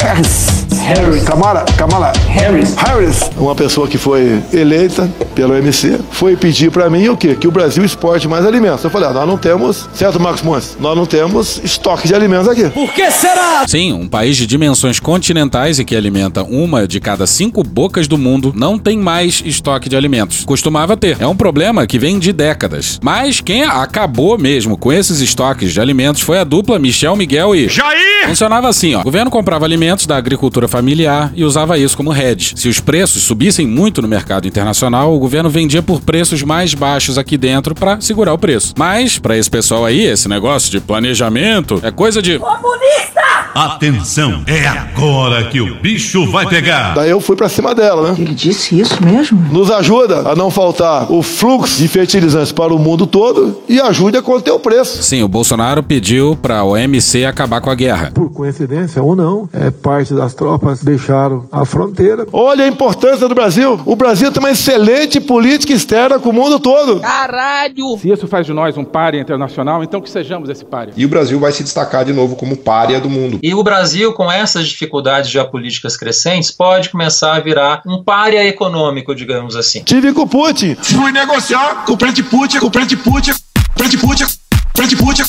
Harris. 0.01 0.47
Harris. 0.83 1.23
Kamala, 1.23 1.65
Kamala 1.77 2.11
Harris. 2.27 2.75
Harris, 2.75 3.31
uma 3.37 3.55
pessoa 3.55 3.87
que 3.87 3.97
foi 3.97 4.41
eleita 4.51 5.09
pelo 5.33 5.55
MC, 5.55 5.97
foi 6.11 6.35
pedir 6.35 6.71
para 6.71 6.89
mim 6.89 7.07
o 7.07 7.15
quê? 7.17 7.35
Que 7.35 7.47
o 7.47 7.51
Brasil 7.51 7.83
exporte 7.83 8.27
mais 8.27 8.45
alimentos. 8.45 8.83
Eu 8.83 8.89
falei, 8.89 9.09
ah, 9.09 9.13
nós 9.13 9.27
não 9.27 9.37
temos, 9.37 9.89
certo, 9.93 10.19
Marcos 10.19 10.41
Montes? 10.41 10.77
Nós 10.79 10.95
não 10.95 11.05
temos 11.05 11.59
estoque 11.63 12.07
de 12.07 12.13
alimentos 12.13 12.47
aqui. 12.47 12.69
Por 12.69 12.91
que 12.93 13.09
será? 13.11 13.65
Sim, 13.67 13.93
um 13.93 14.07
país 14.07 14.35
de 14.35 14.45
dimensões 14.45 14.99
continentais 14.99 15.79
e 15.79 15.85
que 15.85 15.95
alimenta 15.95 16.43
uma 16.43 16.87
de 16.87 16.99
cada 16.99 17.25
cinco 17.25 17.63
bocas 17.63 18.07
do 18.07 18.17
mundo 18.17 18.53
não 18.55 18.77
tem 18.77 18.97
mais 18.97 19.41
estoque 19.45 19.87
de 19.87 19.95
alimentos. 19.95 20.43
Costumava 20.43 20.97
ter. 20.97 21.17
É 21.19 21.27
um 21.27 21.35
problema 21.35 21.87
que 21.87 21.97
vem 21.97 22.19
de 22.19 22.33
décadas. 22.33 22.99
Mas 23.01 23.39
quem 23.39 23.63
acabou 23.63 24.37
mesmo 24.37 24.77
com 24.77 24.91
esses 24.91 25.21
estoques 25.21 25.71
de 25.71 25.79
alimentos 25.79 26.21
foi 26.21 26.39
a 26.39 26.43
dupla 26.43 26.77
Michel 26.77 27.15
Miguel 27.15 27.55
e 27.55 27.69
Jair! 27.69 28.27
Funcionava 28.27 28.67
assim, 28.67 28.95
ó. 28.95 28.99
O 28.99 29.03
governo 29.03 29.31
comprava 29.31 29.65
alimentos 29.65 30.05
da 30.05 30.17
agricultura 30.17 30.67
familiar 30.73 31.31
e 31.35 31.45
usava 31.45 31.77
isso 31.77 31.95
como 31.95 32.11
hedge. 32.11 32.53
Se 32.55 32.67
os 32.67 32.79
preços 32.79 33.21
subissem 33.21 33.67
muito 33.67 34.01
no 34.01 34.07
mercado 34.07 34.47
internacional, 34.47 35.13
o 35.13 35.19
governo 35.19 35.47
vendia 35.47 35.83
por 35.83 36.01
preços 36.01 36.41
mais 36.41 36.73
baixos 36.73 37.15
aqui 37.15 37.37
dentro 37.37 37.75
para 37.75 38.01
segurar 38.01 38.33
o 38.33 38.39
preço. 38.39 38.73
Mas 38.75 39.19
para 39.19 39.37
esse 39.37 39.51
pessoal 39.51 39.85
aí, 39.85 40.01
esse 40.01 40.27
negócio 40.27 40.71
de 40.71 40.79
planejamento 40.79 41.79
é 41.83 41.91
coisa 41.91 42.23
de 42.23 42.39
Comunista! 42.39 43.21
Atenção, 43.53 44.43
é 44.47 44.65
agora 44.65 45.43
que 45.43 45.61
o 45.61 45.75
bicho 45.79 46.25
vai 46.31 46.47
pegar. 46.47 46.95
Daí 46.95 47.11
eu 47.11 47.21
fui 47.21 47.35
para 47.35 47.47
cima 47.47 47.75
dela, 47.75 48.09
né? 48.09 48.15
Ele 48.17 48.33
disse 48.33 48.79
isso 48.79 48.97
mesmo? 49.05 49.39
Nos 49.51 49.69
ajuda 49.69 50.27
a 50.27 50.35
não 50.35 50.49
faltar 50.49 51.11
o 51.11 51.21
fluxo 51.21 51.77
de 51.77 51.87
fertilizantes 51.87 52.51
para 52.51 52.73
o 52.73 52.79
mundo 52.79 53.05
todo 53.05 53.61
e 53.69 53.79
ajude 53.79 54.17
a 54.17 54.23
conter 54.23 54.49
o 54.49 54.59
preço. 54.59 55.03
Sim, 55.03 55.21
o 55.21 55.27
Bolsonaro 55.27 55.83
pediu 55.83 56.35
para 56.35 56.59
a 56.59 56.63
OMC 56.63 57.25
acabar 57.25 57.61
com 57.61 57.69
a 57.69 57.75
guerra. 57.75 58.09
Por 58.11 58.31
coincidência 58.31 59.03
ou 59.03 59.15
não, 59.15 59.47
é 59.53 59.69
parte 59.69 60.15
das 60.15 60.33
tropas 60.33 60.62
deixaram 60.81 61.47
a 61.51 61.65
fronteira. 61.65 62.25
Olha 62.31 62.65
a 62.65 62.67
importância 62.67 63.27
do 63.27 63.35
Brasil. 63.35 63.79
O 63.85 63.95
Brasil 63.95 64.31
tem 64.31 64.41
uma 64.41 64.51
excelente 64.51 65.19
política 65.19 65.73
externa 65.73 66.19
com 66.19 66.29
o 66.29 66.33
mundo 66.33 66.59
todo. 66.59 66.99
Caralho! 66.99 67.97
Se 67.99 68.09
isso 68.09 68.27
faz 68.27 68.45
de 68.45 68.53
nós 68.53 68.77
um 68.77 68.83
párea 68.83 69.19
internacional, 69.19 69.83
então 69.83 70.01
que 70.01 70.09
sejamos 70.09 70.49
esse 70.49 70.65
párea. 70.65 70.93
E 70.95 71.05
o 71.05 71.09
Brasil 71.09 71.39
vai 71.39 71.51
se 71.51 71.63
destacar 71.63 72.05
de 72.05 72.13
novo 72.13 72.35
como 72.35 72.55
párea 72.55 72.99
do 72.99 73.09
mundo. 73.09 73.39
E 73.41 73.53
o 73.53 73.63
Brasil, 73.63 74.13
com 74.13 74.31
essas 74.31 74.67
dificuldades 74.67 75.29
geopolíticas 75.29 75.97
crescentes, 75.97 76.51
pode 76.51 76.89
começar 76.89 77.35
a 77.35 77.39
virar 77.39 77.81
um 77.85 78.03
párea 78.03 78.45
econômico, 78.45 79.13
digamos 79.15 79.55
assim. 79.55 79.83
Tive 79.83 80.13
com 80.13 80.21
o 80.21 80.27
Putin. 80.27 80.75
Fui 80.75 81.11
negociar 81.11 81.85
com 81.85 81.93
o 81.93 81.97
Presidente 81.97 82.29
Putin, 82.29 82.59
com 82.59 82.67
o 82.67 82.71
Presidente 82.71 83.03
Putin, 83.03 83.31
Presidente 83.75 84.05
Putin, 84.05 84.25
Presidente 84.73 85.03
Putin, 85.03 85.25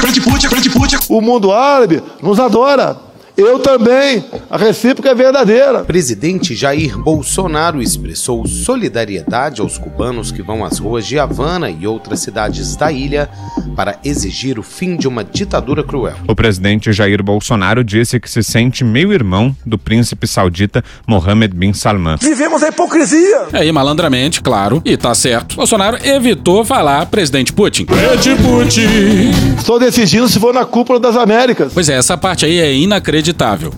Putin, 0.00 0.20
Putin, 0.20 0.48
Presidente 0.48 0.70
Putin. 0.70 0.96
O 1.08 1.20
mundo 1.20 1.52
árabe 1.52 2.02
nos 2.22 2.38
adora. 2.38 3.08
Eu 3.38 3.60
também. 3.60 4.24
A 4.50 4.56
recíproca 4.56 5.10
é 5.10 5.14
verdadeira. 5.14 5.84
Presidente 5.84 6.56
Jair 6.56 6.98
Bolsonaro 6.98 7.80
expressou 7.80 8.44
solidariedade 8.48 9.60
aos 9.60 9.78
cubanos 9.78 10.32
que 10.32 10.42
vão 10.42 10.64
às 10.64 10.80
ruas 10.80 11.06
de 11.06 11.20
Havana 11.20 11.70
e 11.70 11.86
outras 11.86 12.18
cidades 12.18 12.74
da 12.74 12.90
ilha 12.90 13.30
para 13.76 13.96
exigir 14.04 14.58
o 14.58 14.62
fim 14.64 14.96
de 14.96 15.06
uma 15.06 15.22
ditadura 15.22 15.84
cruel. 15.84 16.16
O 16.26 16.34
presidente 16.34 16.92
Jair 16.92 17.22
Bolsonaro 17.22 17.84
disse 17.84 18.18
que 18.18 18.28
se 18.28 18.42
sente 18.42 18.82
meio-irmão 18.82 19.54
do 19.64 19.78
príncipe 19.78 20.26
saudita 20.26 20.82
Mohammed 21.06 21.54
bin 21.54 21.72
Salman. 21.72 22.16
Vivemos 22.20 22.60
a 22.64 22.70
hipocrisia. 22.70 23.46
Aí, 23.52 23.70
malandramente, 23.70 24.40
claro, 24.42 24.82
e 24.84 24.96
tá 24.96 25.14
certo. 25.14 25.54
Bolsonaro 25.54 25.96
evitou 26.04 26.64
falar 26.64 27.06
presidente 27.06 27.52
Putin. 27.52 27.84
Presidente 27.84 28.42
Putin. 28.42 29.56
Estou 29.56 29.78
decidindo 29.78 30.28
se 30.28 30.40
vou 30.40 30.52
na 30.52 30.64
cúpula 30.64 30.98
das 30.98 31.16
Américas. 31.16 31.72
Pois 31.72 31.88
é, 31.88 31.94
essa 31.94 32.16
parte 32.18 32.44
aí 32.44 32.58
é 32.58 32.74
inacreditável, 32.74 33.27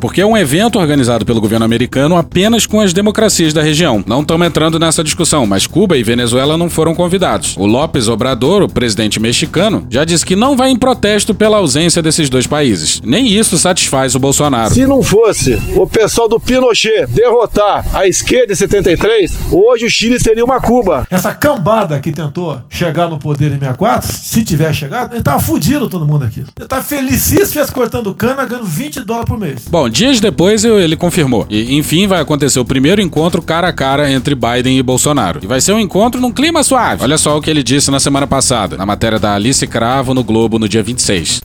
porque 0.00 0.20
é 0.20 0.26
um 0.26 0.36
evento 0.36 0.78
organizado 0.78 1.24
pelo 1.24 1.40
governo 1.40 1.64
americano 1.64 2.16
apenas 2.16 2.66
com 2.66 2.80
as 2.80 2.92
democracias 2.92 3.52
da 3.52 3.62
região. 3.62 4.02
Não 4.06 4.20
estamos 4.20 4.46
entrando 4.46 4.78
nessa 4.78 5.02
discussão, 5.02 5.46
mas 5.46 5.66
Cuba 5.66 5.96
e 5.96 6.02
Venezuela 6.02 6.56
não 6.56 6.68
foram 6.68 6.94
convidados. 6.94 7.56
O 7.56 7.66
López 7.66 8.08
Obrador, 8.08 8.62
o 8.62 8.68
presidente 8.68 9.20
mexicano, 9.20 9.86
já 9.90 10.04
disse 10.04 10.24
que 10.26 10.36
não 10.36 10.56
vai 10.56 10.70
em 10.70 10.76
protesto 10.76 11.34
pela 11.34 11.58
ausência 11.58 12.02
desses 12.02 12.28
dois 12.28 12.46
países. 12.46 13.00
Nem 13.04 13.26
isso 13.26 13.58
satisfaz 13.58 14.14
o 14.14 14.18
Bolsonaro. 14.18 14.74
Se 14.74 14.86
não 14.86 15.02
fosse 15.02 15.60
o 15.74 15.86
pessoal 15.86 16.28
do 16.28 16.40
Pinochet 16.40 17.06
derrotar 17.08 17.84
a 17.94 18.06
esquerda 18.06 18.52
em 18.52 18.56
73, 18.56 19.32
hoje 19.50 19.86
o 19.86 19.90
Chile 19.90 20.20
seria 20.20 20.44
uma 20.44 20.60
Cuba. 20.60 21.06
Essa 21.10 21.34
cambada 21.34 21.98
que 22.00 22.12
tentou 22.12 22.60
chegar 22.68 23.08
no 23.08 23.18
poder 23.18 23.52
em 23.52 23.58
64, 23.58 24.12
se 24.12 24.44
tiver 24.44 24.72
chegado, 24.74 25.14
ele 25.14 25.22
tava 25.22 25.40
fudido 25.40 25.88
todo 25.88 26.06
mundo 26.06 26.24
aqui. 26.24 26.44
Ele 26.58 26.68
tá 26.68 26.82
felicíssimo 26.82 27.60
cortando 27.72 28.14
cana, 28.14 28.44
ganhando 28.44 28.66
20 28.66 29.00
dólares 29.00 29.28
por 29.28 29.38
mês. 29.40 29.66
Bom, 29.68 29.88
dias 29.88 30.20
depois 30.20 30.64
ele 30.64 30.96
confirmou. 30.96 31.46
E 31.48 31.76
enfim 31.76 32.06
vai 32.06 32.20
acontecer 32.20 32.60
o 32.60 32.64
primeiro 32.64 33.00
encontro 33.00 33.42
cara 33.42 33.68
a 33.68 33.72
cara 33.72 34.10
entre 34.12 34.34
Biden 34.34 34.78
e 34.78 34.82
Bolsonaro. 34.82 35.40
E 35.42 35.46
vai 35.46 35.60
ser 35.60 35.72
um 35.72 35.80
encontro 35.80 36.20
num 36.20 36.30
clima 36.30 36.62
suave. 36.62 37.02
Olha 37.02 37.18
só 37.18 37.36
o 37.36 37.40
que 37.40 37.50
ele 37.50 37.62
disse 37.62 37.90
na 37.90 37.98
semana 37.98 38.26
passada, 38.26 38.76
na 38.76 38.86
matéria 38.86 39.18
da 39.18 39.34
Alice 39.34 39.66
Cravo 39.66 40.14
no 40.14 40.22
Globo 40.22 40.58
no 40.58 40.68
dia 40.68 40.82
26. 40.82 41.40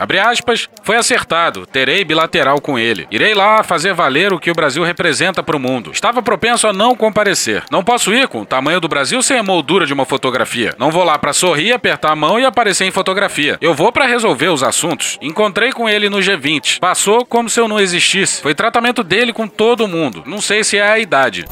Abre 0.00 0.18
aspas, 0.18 0.66
foi 0.82 0.96
acertado, 0.96 1.66
terei 1.66 2.02
bilateral 2.04 2.58
com 2.58 2.78
ele. 2.78 3.06
Irei 3.10 3.34
lá 3.34 3.62
fazer 3.62 3.92
valer 3.92 4.32
o 4.32 4.40
que 4.40 4.50
o 4.50 4.54
Brasil 4.54 4.82
representa 4.82 5.42
para 5.42 5.54
o 5.54 5.60
mundo. 5.60 5.90
Estava 5.92 6.22
propenso 6.22 6.66
a 6.66 6.72
não 6.72 6.96
comparecer. 6.96 7.64
Não 7.70 7.84
posso 7.84 8.10
ir 8.14 8.26
com 8.26 8.40
o 8.40 8.46
tamanho 8.46 8.80
do 8.80 8.88
Brasil 8.88 9.22
sem 9.22 9.38
a 9.38 9.42
moldura 9.42 9.84
de 9.84 9.92
uma 9.92 10.06
fotografia. 10.06 10.74
Não 10.78 10.90
vou 10.90 11.04
lá 11.04 11.18
para 11.18 11.34
sorrir, 11.34 11.72
apertar 11.72 12.12
a 12.12 12.16
mão 12.16 12.40
e 12.40 12.46
aparecer 12.46 12.86
em 12.86 12.90
fotografia. 12.90 13.58
Eu 13.60 13.74
vou 13.74 13.92
para 13.92 14.06
resolver 14.06 14.48
os 14.48 14.62
assuntos. 14.62 15.18
Encontrei 15.20 15.70
com 15.70 15.86
ele 15.86 16.08
no 16.08 16.16
G20. 16.16 16.78
Passou 16.78 17.26
como 17.26 17.50
se 17.50 17.60
eu 17.60 17.68
não 17.68 17.78
existisse. 17.78 18.40
Foi 18.40 18.54
tratamento 18.54 19.04
dele 19.04 19.34
com 19.34 19.46
todo 19.46 19.86
mundo. 19.86 20.22
Não 20.24 20.40
sei 20.40 20.64
se 20.64 20.78
é 20.78 20.90
a 20.90 20.98
idade. 20.98 21.44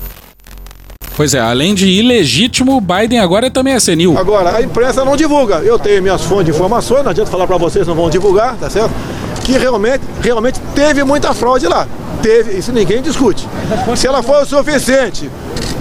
Pois 1.18 1.34
é, 1.34 1.40
além 1.40 1.74
de 1.74 1.88
ilegítimo, 1.88 2.76
o 2.76 2.80
Biden 2.80 3.18
agora 3.18 3.50
também 3.50 3.74
é 3.74 3.80
senil. 3.80 4.16
Agora, 4.16 4.54
a 4.54 4.62
imprensa 4.62 5.04
não 5.04 5.16
divulga. 5.16 5.56
Eu 5.56 5.76
tenho 5.76 6.00
minhas 6.00 6.22
fontes 6.22 6.44
de 6.44 6.52
informações, 6.52 7.02
não 7.02 7.10
adianta 7.10 7.28
falar 7.28 7.44
para 7.44 7.56
vocês, 7.56 7.84
não 7.88 7.94
vão 7.96 8.08
divulgar, 8.08 8.54
tá 8.54 8.70
certo? 8.70 8.92
Que 9.42 9.58
realmente, 9.58 10.04
realmente 10.22 10.60
teve 10.76 11.02
muita 11.02 11.34
fraude 11.34 11.66
lá. 11.66 11.88
Teve, 12.22 12.56
isso 12.56 12.70
ninguém 12.70 13.02
discute. 13.02 13.48
Se 13.96 14.06
ela 14.06 14.22
for 14.22 14.44
o 14.44 14.46
suficiente 14.46 15.28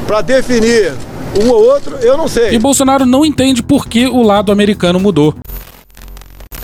para 0.08 0.22
definir 0.22 0.94
um 1.40 1.52
ou 1.52 1.66
outro, 1.66 1.98
eu 1.98 2.18
não 2.18 2.28
sei. 2.28 2.56
E 2.56 2.58
Bolsonaro 2.58 3.06
não 3.06 3.24
entende 3.24 3.62
por 3.62 3.86
que 3.86 4.08
o 4.08 4.24
lado 4.24 4.52
americano 4.52 5.00
mudou. 5.00 5.36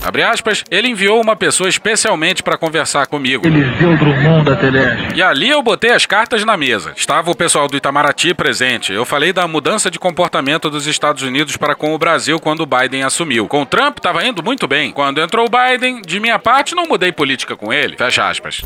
Abre 0.04 0.22
aspas, 0.22 0.62
ele 0.70 0.88
enviou 0.88 1.20
uma 1.20 1.34
pessoa 1.34 1.68
especialmente 1.68 2.42
para 2.42 2.58
conversar 2.58 3.06
comigo. 3.06 3.46
Eliseu 3.46 3.96
Drummond 3.96 4.44
da 4.44 4.54
Teleste. 4.54 5.14
E 5.16 5.22
ali 5.22 5.48
eu 5.48 5.62
botei 5.62 5.92
as 5.92 6.04
cartas 6.04 6.44
na 6.44 6.56
mesa. 6.56 6.92
Estava 6.94 7.30
o 7.30 7.34
pessoal 7.34 7.66
do 7.68 7.76
Itamaraty 7.76 8.34
presente. 8.34 8.92
Eu 8.92 9.06
falei 9.06 9.32
da 9.32 9.48
mudança 9.48 9.90
de 9.90 9.98
comportamento 9.98 10.68
dos 10.68 10.86
Estados 10.86 11.22
Unidos 11.22 11.56
para 11.56 11.74
com 11.74 11.94
o 11.94 11.98
Brasil 11.98 12.38
quando 12.38 12.60
o 12.60 12.66
Biden 12.66 13.02
assumiu. 13.02 13.48
Com 13.48 13.62
o 13.62 13.66
Trump 13.66 13.96
estava 13.96 14.24
indo 14.26 14.42
muito 14.42 14.68
bem. 14.68 14.92
Quando 14.92 15.22
entrou 15.22 15.46
o 15.46 15.50
Biden, 15.50 16.02
de 16.02 16.20
minha 16.20 16.38
parte 16.38 16.74
não 16.74 16.86
mudei 16.86 17.10
política 17.10 17.56
com 17.56 17.72
ele. 17.72 17.96
Fecha 17.96 18.28
aspas. 18.28 18.62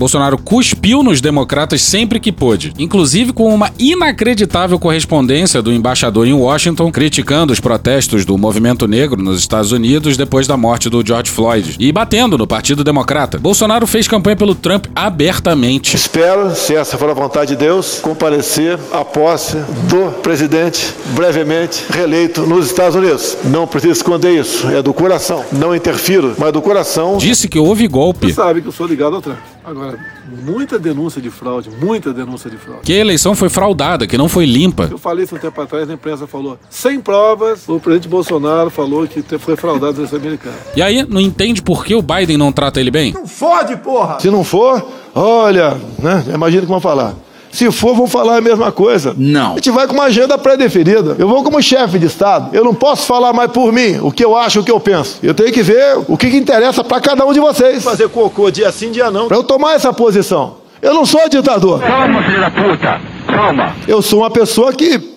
Bolsonaro 0.00 0.38
cuspiu 0.38 1.02
nos 1.02 1.20
democratas 1.20 1.82
sempre 1.82 2.18
que 2.18 2.32
pôde, 2.32 2.72
inclusive 2.78 3.34
com 3.34 3.54
uma 3.54 3.70
inacreditável 3.78 4.78
correspondência 4.78 5.60
do 5.60 5.70
embaixador 5.70 6.26
em 6.26 6.32
Washington 6.32 6.90
criticando 6.90 7.52
os 7.52 7.60
protestos 7.60 8.24
do 8.24 8.38
movimento 8.38 8.88
negro 8.88 9.22
nos 9.22 9.40
Estados 9.40 9.72
Unidos 9.72 10.16
depois 10.16 10.46
da 10.46 10.56
morte 10.56 10.88
do 10.88 11.06
George 11.06 11.30
Floyd 11.30 11.76
e 11.78 11.92
batendo 11.92 12.38
no 12.38 12.46
Partido 12.46 12.82
Democrata. 12.82 13.38
Bolsonaro 13.38 13.86
fez 13.86 14.08
campanha 14.08 14.36
pelo 14.36 14.54
Trump 14.54 14.86
abertamente. 14.96 15.94
Espero, 15.94 16.54
se 16.54 16.74
essa 16.74 16.96
for 16.96 17.10
a 17.10 17.14
vontade 17.14 17.50
de 17.50 17.56
Deus, 17.56 17.98
comparecer 18.00 18.78
à 18.94 19.04
posse 19.04 19.58
do 19.86 20.12
presidente 20.22 20.94
brevemente 21.14 21.84
reeleito 21.90 22.46
nos 22.46 22.64
Estados 22.64 22.96
Unidos. 22.96 23.36
Não 23.44 23.66
preciso 23.66 23.92
esconder 23.92 24.40
isso, 24.40 24.66
é 24.70 24.80
do 24.80 24.94
coração. 24.94 25.44
Não 25.52 25.76
interfiro, 25.76 26.34
mas 26.38 26.54
do 26.54 26.62
coração. 26.62 27.18
Disse 27.18 27.46
que 27.46 27.58
houve 27.58 27.86
golpe. 27.86 28.28
Você 28.28 28.32
sabe 28.32 28.62
que 28.62 28.68
eu 28.68 28.72
sou 28.72 28.86
ligado 28.86 29.16
ao 29.16 29.20
Trump. 29.20 29.36
Agora, 29.70 29.96
muita 30.44 30.80
denúncia 30.80 31.22
de 31.22 31.30
fraude, 31.30 31.70
muita 31.80 32.12
denúncia 32.12 32.50
de 32.50 32.56
fraude. 32.56 32.82
Que 32.82 32.92
a 32.94 32.96
eleição 32.96 33.36
foi 33.36 33.48
fraudada, 33.48 34.04
que 34.04 34.18
não 34.18 34.28
foi 34.28 34.44
limpa. 34.44 34.88
Eu 34.90 34.98
falei 34.98 35.24
isso 35.24 35.36
um 35.36 35.38
tempo 35.38 35.60
atrás, 35.60 35.88
a 35.88 35.92
imprensa 35.92 36.26
falou, 36.26 36.58
sem 36.68 37.00
provas, 37.00 37.68
o 37.68 37.78
presidente 37.78 38.08
Bolsonaro 38.08 38.68
falou 38.68 39.06
que 39.06 39.22
foi 39.38 39.54
fraudado 39.54 39.92
a 39.92 39.98
eleição 39.98 40.18
americana. 40.18 40.56
E 40.74 40.82
aí, 40.82 41.06
não 41.08 41.20
entende 41.20 41.62
por 41.62 41.84
que 41.84 41.94
o 41.94 42.02
Biden 42.02 42.36
não 42.36 42.50
trata 42.50 42.80
ele 42.80 42.90
bem? 42.90 43.12
Não 43.12 43.28
fode, 43.28 43.76
porra! 43.76 44.18
Se 44.18 44.28
não 44.28 44.42
for, 44.42 44.84
olha, 45.14 45.80
né? 46.00 46.24
Imagina 46.34 46.62
que 46.62 46.68
vão 46.68 46.80
falar. 46.80 47.14
Se 47.50 47.70
for, 47.70 47.94
vão 47.94 48.06
falar 48.06 48.36
a 48.36 48.40
mesma 48.40 48.70
coisa. 48.70 49.14
Não. 49.16 49.52
A 49.52 49.54
gente 49.56 49.70
vai 49.70 49.86
com 49.86 49.94
uma 49.94 50.04
agenda 50.04 50.38
pré-definida. 50.38 51.16
Eu 51.18 51.28
vou 51.28 51.42
como 51.42 51.60
chefe 51.60 51.98
de 51.98 52.06
Estado. 52.06 52.54
Eu 52.54 52.64
não 52.64 52.74
posso 52.74 53.06
falar 53.06 53.32
mais 53.32 53.50
por 53.50 53.72
mim, 53.72 53.98
o 54.00 54.12
que 54.12 54.24
eu 54.24 54.36
acho, 54.36 54.60
o 54.60 54.64
que 54.64 54.70
eu 54.70 54.78
penso. 54.78 55.18
Eu 55.22 55.34
tenho 55.34 55.52
que 55.52 55.62
ver 55.62 55.98
o 56.08 56.16
que, 56.16 56.30
que 56.30 56.36
interessa 56.36 56.84
para 56.84 57.00
cada 57.00 57.24
um 57.24 57.32
de 57.32 57.40
vocês. 57.40 57.82
Fazer 57.82 58.08
cocô 58.08 58.50
dia 58.50 58.70
sim, 58.70 58.90
dia 58.90 59.10
não. 59.10 59.28
Para 59.28 59.36
eu 59.36 59.42
tomar 59.42 59.74
essa 59.74 59.92
posição. 59.92 60.60
Eu 60.80 60.94
não 60.94 61.04
sou 61.04 61.28
ditador. 61.28 61.80
Calma, 61.80 62.22
filho 62.22 62.40
da 62.40 62.50
puta. 62.50 63.00
Calma. 63.26 63.74
Eu 63.86 64.00
sou 64.00 64.20
uma 64.20 64.30
pessoa 64.30 64.72
que 64.72 65.09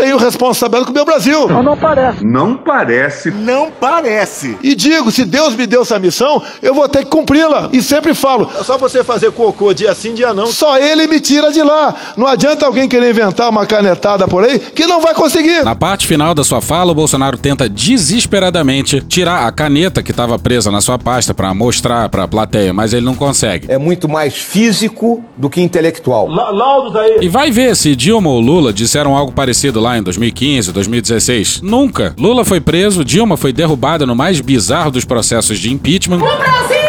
tenho 0.00 0.16
responsabilidade 0.16 0.86
com 0.86 0.92
o 0.92 0.94
meu 0.94 1.04
Brasil. 1.04 1.46
Não, 1.46 1.62
não 1.62 1.76
parece. 1.76 2.24
Não 2.24 2.56
parece. 2.56 3.30
Não 3.30 3.70
parece. 3.70 4.56
E 4.62 4.74
digo, 4.74 5.10
se 5.10 5.26
Deus 5.26 5.54
me 5.54 5.66
deu 5.66 5.82
essa 5.82 5.98
missão, 5.98 6.42
eu 6.62 6.74
vou 6.74 6.88
ter 6.88 7.04
que 7.04 7.10
cumpri-la. 7.10 7.68
E 7.70 7.82
sempre 7.82 8.14
falo, 8.14 8.50
é 8.58 8.64
só 8.64 8.78
você 8.78 9.04
fazer 9.04 9.30
cocô 9.32 9.74
dia 9.74 9.94
sim, 9.94 10.14
dia 10.14 10.32
não. 10.32 10.46
Só 10.46 10.78
ele 10.78 11.06
me 11.06 11.20
tira 11.20 11.52
de 11.52 11.62
lá. 11.62 11.94
Não 12.16 12.26
adianta 12.26 12.64
alguém 12.64 12.88
querer 12.88 13.10
inventar 13.10 13.50
uma 13.50 13.66
canetada 13.66 14.26
por 14.26 14.42
aí 14.42 14.58
que 14.58 14.86
não 14.86 15.02
vai 15.02 15.12
conseguir. 15.12 15.62
Na 15.64 15.74
parte 15.74 16.06
final 16.06 16.34
da 16.34 16.42
sua 16.42 16.62
fala, 16.62 16.92
o 16.92 16.94
Bolsonaro 16.94 17.36
tenta 17.36 17.68
desesperadamente 17.68 19.02
tirar 19.02 19.46
a 19.46 19.52
caneta 19.52 20.02
que 20.02 20.12
estava 20.12 20.38
presa 20.38 20.70
na 20.70 20.80
sua 20.80 20.98
pasta 20.98 21.34
para 21.34 21.52
mostrar 21.52 22.08
para 22.08 22.24
a 22.24 22.28
plateia, 22.28 22.72
mas 22.72 22.94
ele 22.94 23.04
não 23.04 23.14
consegue. 23.14 23.70
É 23.70 23.76
muito 23.76 24.08
mais 24.08 24.34
físico 24.34 25.22
do 25.36 25.50
que 25.50 25.60
intelectual. 25.60 26.26
Laudos 26.26 26.96
aí. 26.96 27.18
E 27.20 27.28
vai 27.28 27.50
ver 27.50 27.76
se 27.76 27.94
Dilma 27.94 28.30
ou 28.30 28.40
Lula 28.40 28.72
disseram 28.72 29.14
algo 29.14 29.32
parecido 29.32 29.78
lá 29.78 29.89
em 29.98 30.02
2015, 30.02 30.72
2016. 30.72 31.60
Nunca. 31.62 32.14
Lula 32.18 32.44
foi 32.44 32.60
preso, 32.60 33.04
Dilma 33.04 33.36
foi 33.36 33.52
derrubada 33.52 34.06
no 34.06 34.14
mais 34.14 34.40
bizarro 34.40 34.90
dos 34.90 35.04
processos 35.04 35.58
de 35.58 35.72
impeachment. 35.72 36.16
O 36.18 36.38
Brasil 36.38 36.79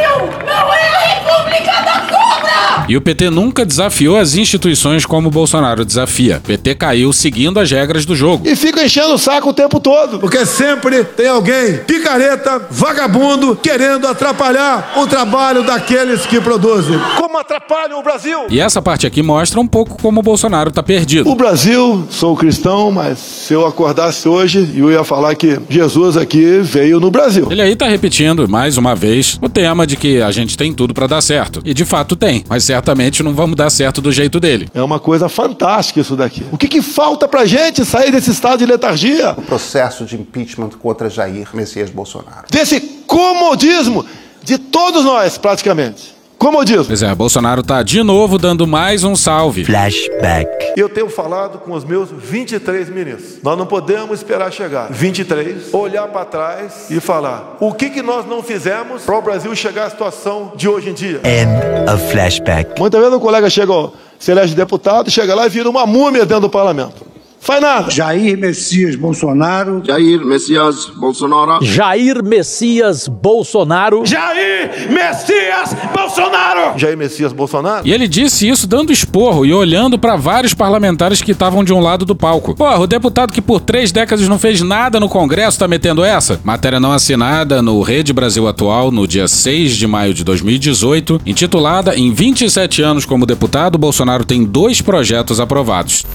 E 2.88 2.98
o 2.98 3.02
PT 3.02 3.30
nunca 3.30 3.66
desafiou 3.66 4.18
as 4.18 4.36
instituições 4.36 5.06
como 5.06 5.28
o 5.28 5.32
Bolsonaro 5.32 5.86
desafia. 5.86 6.38
O 6.38 6.48
PT 6.48 6.76
caiu 6.76 7.14
seguindo 7.14 7.60
as 7.60 7.72
regras 7.72 8.06
do 8.06 8.16
jogo. 8.16 8.48
E 8.48 8.56
fica 8.56 8.84
enchendo 8.84 9.14
o 9.14 9.18
saco 9.18 9.50
o 9.50 9.54
tempo 9.54 9.80
todo. 9.80 10.20
Porque 10.20 10.46
sempre 10.46 11.04
tem 11.04 11.28
alguém 11.28 11.78
picareta, 11.88 12.62
vagabundo, 12.70 13.56
querendo 13.56 14.08
atrapalhar 14.08 14.94
o 14.98 15.08
trabalho 15.08 15.64
daqueles 15.64 16.26
que 16.26 16.40
produzem. 16.42 17.00
Como 17.18 17.38
atrapalham 17.38 18.00
o 18.00 18.04
Brasil? 18.04 18.46
E 18.50 18.60
essa 18.60 18.82
parte 18.82 19.06
aqui 19.08 19.22
mostra 19.22 19.60
um 19.60 19.68
pouco 19.68 19.98
como 20.02 20.20
o 20.20 20.24
Bolsonaro 20.24 20.72
tá 20.72 20.84
perdido. 20.84 21.30
O 21.30 21.36
Brasil, 21.36 22.08
sou 22.10 22.36
cristão, 22.36 22.92
mas 22.92 23.20
se 23.20 23.54
eu 23.54 23.66
acordasse 23.66 24.28
hoje, 24.28 24.70
eu 24.76 24.92
ia 24.92 25.04
falar 25.04 25.36
que 25.36 25.60
Jesus 25.70 26.18
aqui 26.18 26.60
veio 26.62 27.00
no 27.00 27.12
Brasil. 27.12 27.48
Ele 27.50 27.62
aí 27.62 27.76
tá 27.76 27.88
repetindo, 27.88 28.48
mais 28.50 28.78
uma 28.78 28.96
vez, 28.96 29.38
o 29.42 29.48
tema 29.48 29.86
de 29.86 29.96
que 29.96 30.22
a 30.22 30.32
gente 30.32 30.58
tem 30.58 30.74
tudo 30.74 30.94
para 30.94 31.08
dar 31.08 31.22
certo. 31.22 31.62
E 31.64 31.74
de 31.74 31.86
fato 31.86 32.16
tem, 32.16 32.44
mas 32.50 32.64
certamente 32.72 33.22
não 33.22 33.34
vamos 33.34 33.58
dar 33.58 33.70
certo 33.70 34.02
do 34.02 34.14
jeito 34.14 34.40
dele. 34.40 34.70
É 34.74 34.82
uma 34.82 34.98
coisa 34.98 35.28
fantástica 35.28 36.00
isso 36.00 36.16
daqui. 36.16 36.46
O 36.54 36.58
que, 36.58 36.70
que 36.70 36.82
falta 36.82 37.28
pra 37.28 37.46
gente 37.46 37.84
sair 37.84 38.12
desse 38.12 38.32
estado 38.32 38.60
de 38.60 38.66
letargia? 38.66 39.32
O 39.38 39.42
processo 39.42 40.06
de 40.06 40.16
impeachment 40.16 40.70
contra 40.80 41.10
Jair 41.10 41.50
Messias 41.54 41.90
Bolsonaro. 41.90 42.46
Desse 42.50 42.80
comodismo 43.06 44.06
de 44.42 44.58
todos 44.58 45.04
nós, 45.04 45.38
praticamente. 45.38 46.16
Comodismo. 46.42 46.86
Pois 46.86 47.04
é, 47.04 47.14
Bolsonaro 47.14 47.62
tá 47.62 47.84
de 47.84 48.02
novo 48.02 48.40
dando 48.40 48.66
mais 48.66 49.04
um 49.04 49.16
salve. 49.16 49.64
Flashback. 49.64 50.74
Eu 50.76 50.90
tenho 50.90 51.08
falado 51.08 51.60
com 51.60 51.72
os 51.74 51.86
meus 51.86 52.10
23 52.10 52.90
ministros. 52.90 53.44
Nós 53.44 53.56
não 53.56 53.68
podemos 53.68 54.18
esperar 54.18 54.52
chegar 54.52 54.92
23, 54.92 55.72
olhar 55.72 56.08
para 56.08 56.26
trás 56.26 56.90
e 56.90 57.00
falar 57.00 57.58
o 57.60 57.72
que, 57.72 57.92
que 57.92 58.02
nós 58.02 58.26
não 58.26 58.42
fizemos 58.42 59.04
para 59.04 59.20
o 59.20 59.22
Brasil 59.22 59.56
chegar 59.56 59.86
à 59.86 59.90
situação 59.92 60.54
de 60.56 60.68
hoje 60.68 60.90
em 60.90 60.94
dia. 60.94 61.22
End 61.24 61.92
of 61.94 62.12
flashback. 62.12 62.72
Muitas 62.80 63.00
vezes 63.00 63.16
o 63.16 63.20
colega 63.20 63.48
chega, 63.48 63.72
ó, 63.72 63.92
se 64.18 64.32
elege 64.32 64.56
deputado, 64.56 65.12
chega 65.12 65.36
lá 65.36 65.46
e 65.46 65.50
vira 65.50 65.70
uma 65.70 65.86
múmia 65.86 66.26
dentro 66.26 66.42
do 66.42 66.50
parlamento. 66.50 67.11
Faz 67.44 67.60
nada. 67.60 67.90
Jair 67.90 68.38
Messias 68.38 68.96
Bolsonaro. 68.96 69.82
Jair 69.84 70.24
Messias 70.24 70.86
Bolsonaro. 70.96 71.66
Jair 71.66 72.24
Messias 72.24 73.08
Bolsonaro. 73.08 74.06
Jair 74.06 74.70
Messias 74.92 75.76
Bolsonaro. 75.92 76.78
Jair 76.78 76.96
Messias 76.96 77.34
Bolsonaro. 77.34 77.88
E 77.88 77.92
ele 77.92 78.08
disse 78.08 78.48
isso 78.48 78.68
dando 78.68 78.94
esporro 78.94 79.44
e 79.44 79.52
olhando 79.52 79.98
para 79.98 80.16
vários 80.16 80.54
parlamentares 80.54 81.20
que 81.20 81.32
estavam 81.32 81.64
de 81.64 81.74
um 81.74 81.80
lado 81.80 82.06
do 82.06 82.16
palco. 82.16 82.54
Porra, 82.54 82.78
o 82.78 82.86
deputado 82.86 83.34
que 83.34 83.42
por 83.42 83.60
três 83.60 83.92
décadas 83.92 84.28
não 84.28 84.38
fez 84.38 84.62
nada 84.62 85.00
no 85.00 85.10
Congresso 85.10 85.58
tá 85.58 85.68
metendo 85.68 86.04
essa? 86.04 86.40
Matéria 86.44 86.80
não 86.80 86.92
assinada 86.92 87.60
no 87.60 87.82
Rede 87.82 88.14
Brasil 88.14 88.48
Atual 88.48 88.92
no 88.92 89.08
dia 89.08 89.28
6 89.28 89.78
de 89.78 89.88
maio 89.88 90.14
de 90.14 90.24
2018, 90.24 91.22
intitulada 91.26 91.98
Em 91.98 92.14
27 92.14 92.84
anos 92.84 93.04
como 93.04 93.26
deputado, 93.26 93.80
Bolsonaro 93.80 94.24
tem 94.24 94.44
dois 94.44 94.80
projetos 94.80 95.40
aprovados. 95.40 96.06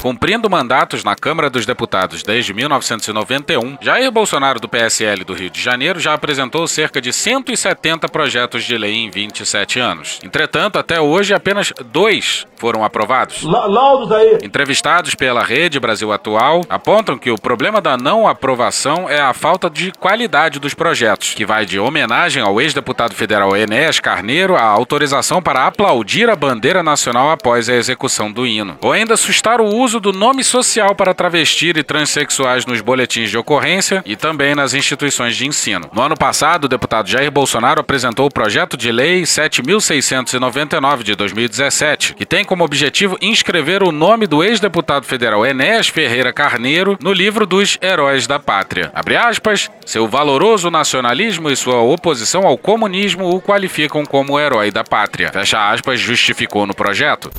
Cumprindo 0.00 0.48
mandatos 0.48 1.02
na 1.02 1.16
Câmara 1.16 1.50
dos 1.50 1.66
Deputados 1.66 2.22
desde 2.22 2.54
1991, 2.54 3.78
Jair 3.80 4.10
Bolsonaro 4.12 4.60
do 4.60 4.68
PSL 4.68 5.24
do 5.24 5.34
Rio 5.34 5.50
de 5.50 5.60
Janeiro 5.60 5.98
já 5.98 6.14
apresentou 6.14 6.68
cerca 6.68 7.00
de 7.00 7.12
170 7.12 8.08
projetos 8.08 8.62
de 8.62 8.78
lei 8.78 8.94
em 8.94 9.10
27 9.10 9.80
anos. 9.80 10.20
Entretanto, 10.22 10.78
até 10.78 11.00
hoje 11.00 11.34
apenas 11.34 11.72
dois 11.86 12.46
foram 12.56 12.84
aprovados. 12.84 13.42
Laudos 13.42 14.12
aí. 14.12 14.38
Entrevistados 14.42 15.14
pela 15.14 15.42
Rede 15.42 15.80
Brasil 15.80 16.12
Atual, 16.12 16.62
apontam 16.68 17.18
que 17.18 17.30
o 17.30 17.40
problema 17.40 17.80
da 17.80 17.96
não 17.96 18.26
aprovação 18.26 19.08
é 19.08 19.20
a 19.20 19.32
falta 19.32 19.68
de 19.68 19.92
qualidade 19.92 20.60
dos 20.60 20.74
projetos, 20.74 21.34
que 21.34 21.44
vai 21.44 21.66
de 21.66 21.78
homenagem 21.78 22.42
ao 22.42 22.60
ex-deputado 22.60 23.14
federal 23.14 23.56
Enéas 23.56 23.98
Carneiro 23.98 24.56
à 24.56 24.62
autorização 24.62 25.42
para 25.42 25.66
aplaudir 25.66 26.30
a 26.30 26.36
bandeira 26.36 26.82
nacional 26.82 27.30
após 27.30 27.68
a 27.68 27.74
execução 27.74 28.30
do 28.30 28.46
hino, 28.46 28.76
ou 28.80 28.92
ainda 28.92 29.16
sustar 29.16 29.60
o 29.60 29.66
uso 29.66 29.87
do 29.94 30.12
nome 30.12 30.44
social 30.44 30.94
para 30.94 31.14
travestir 31.14 31.76
e 31.76 31.82
transexuais 31.82 32.66
nos 32.66 32.80
boletins 32.80 33.30
de 33.30 33.38
ocorrência 33.38 34.02
e 34.04 34.14
também 34.14 34.54
nas 34.54 34.74
instituições 34.74 35.34
de 35.34 35.46
ensino. 35.46 35.88
No 35.92 36.02
ano 36.02 36.16
passado, 36.16 36.64
o 36.64 36.68
deputado 36.68 37.08
Jair 37.08 37.30
Bolsonaro 37.30 37.80
apresentou 37.80 38.26
o 38.26 38.30
projeto 38.30 38.76
de 38.76 38.92
lei 38.92 39.24
7699 39.24 41.02
de 41.02 41.14
2017, 41.14 42.14
que 42.14 42.26
tem 42.26 42.44
como 42.44 42.64
objetivo 42.64 43.16
inscrever 43.22 43.82
o 43.82 43.90
nome 43.90 44.26
do 44.26 44.44
ex-deputado 44.44 45.06
federal 45.06 45.46
Enéas 45.46 45.88
Ferreira 45.88 46.32
Carneiro 46.32 46.98
no 47.00 47.12
livro 47.12 47.46
dos 47.46 47.78
Heróis 47.80 48.26
da 48.26 48.38
Pátria. 48.38 48.90
Abre 48.94 49.16
aspas, 49.16 49.70
seu 49.86 50.06
valoroso 50.06 50.70
nacionalismo 50.70 51.50
e 51.50 51.56
sua 51.56 51.80
oposição 51.80 52.46
ao 52.46 52.58
comunismo 52.58 53.28
o 53.28 53.40
qualificam 53.40 54.04
como 54.04 54.38
herói 54.38 54.70
da 54.70 54.84
pátria. 54.84 55.30
Fecha 55.32 55.70
aspas, 55.70 55.98
justificou 55.98 56.66
no 56.66 56.74
projeto. 56.74 57.30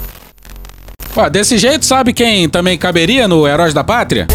Ó, 1.15 1.29
desse 1.29 1.57
jeito, 1.57 1.85
sabe 1.85 2.13
quem 2.13 2.47
também 2.47 2.77
caberia 2.77 3.27
no 3.27 3.47
Heróis 3.47 3.73
da 3.73 3.83
Pátria? 3.83 4.27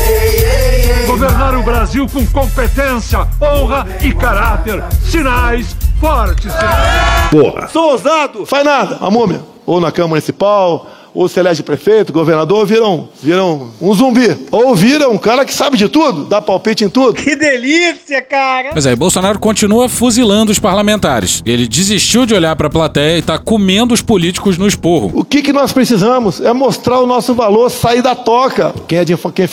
Governar 1.06 1.54
o 1.56 1.62
Brasil 1.62 2.06
com 2.08 2.26
competência, 2.26 3.26
honra 3.40 3.86
e 4.02 4.12
caráter. 4.12 4.82
Sinais 5.02 5.76
fortes. 6.00 6.52
Sinais. 6.52 7.30
Porra. 7.30 7.68
Sou 7.68 7.92
ousado. 7.92 8.44
Faz 8.44 8.64
nada. 8.64 8.98
A 9.00 9.10
múmia. 9.10 9.40
Ou 9.64 9.80
na 9.80 9.90
Câmara 9.90 10.10
Municipal, 10.10 10.86
ou 11.14 11.28
se 11.28 11.38
elege 11.38 11.62
prefeito, 11.62 12.12
governador, 12.12 12.66
viram, 12.66 13.08
viram 13.22 13.70
um 13.80 13.94
zumbi. 13.94 14.36
Ou 14.50 14.74
vira 14.74 15.08
um 15.08 15.18
cara 15.18 15.44
que 15.44 15.54
sabe 15.54 15.76
de 15.76 15.88
tudo, 15.88 16.24
dá 16.24 16.42
palpite 16.42 16.84
em 16.84 16.88
tudo. 16.88 17.14
Que 17.14 17.36
delícia, 17.36 18.20
cara! 18.22 18.70
Mas 18.74 18.86
aí, 18.86 18.96
Bolsonaro 18.96 19.38
continua 19.38 19.88
fuzilando 19.88 20.50
os 20.50 20.58
parlamentares. 20.58 21.42
Ele 21.46 21.68
desistiu 21.68 22.26
de 22.26 22.34
olhar 22.34 22.54
pra 22.56 22.68
plateia 22.68 23.18
e 23.18 23.22
tá 23.22 23.38
comendo 23.38 23.94
os 23.94 24.02
políticos 24.02 24.58
no 24.58 24.66
esporro. 24.66 25.10
O 25.14 25.24
que, 25.24 25.42
que 25.42 25.52
nós 25.52 25.72
precisamos 25.72 26.40
é 26.40 26.52
mostrar 26.52 27.00
o 27.00 27.06
nosso 27.06 27.34
valor, 27.34 27.70
sair 27.70 28.02
da 28.02 28.14
toca. 28.14 28.74
Quem 28.88 28.98
é 28.98 29.04
de 29.04 29.16
quem 29.16 29.44
é 29.44 29.48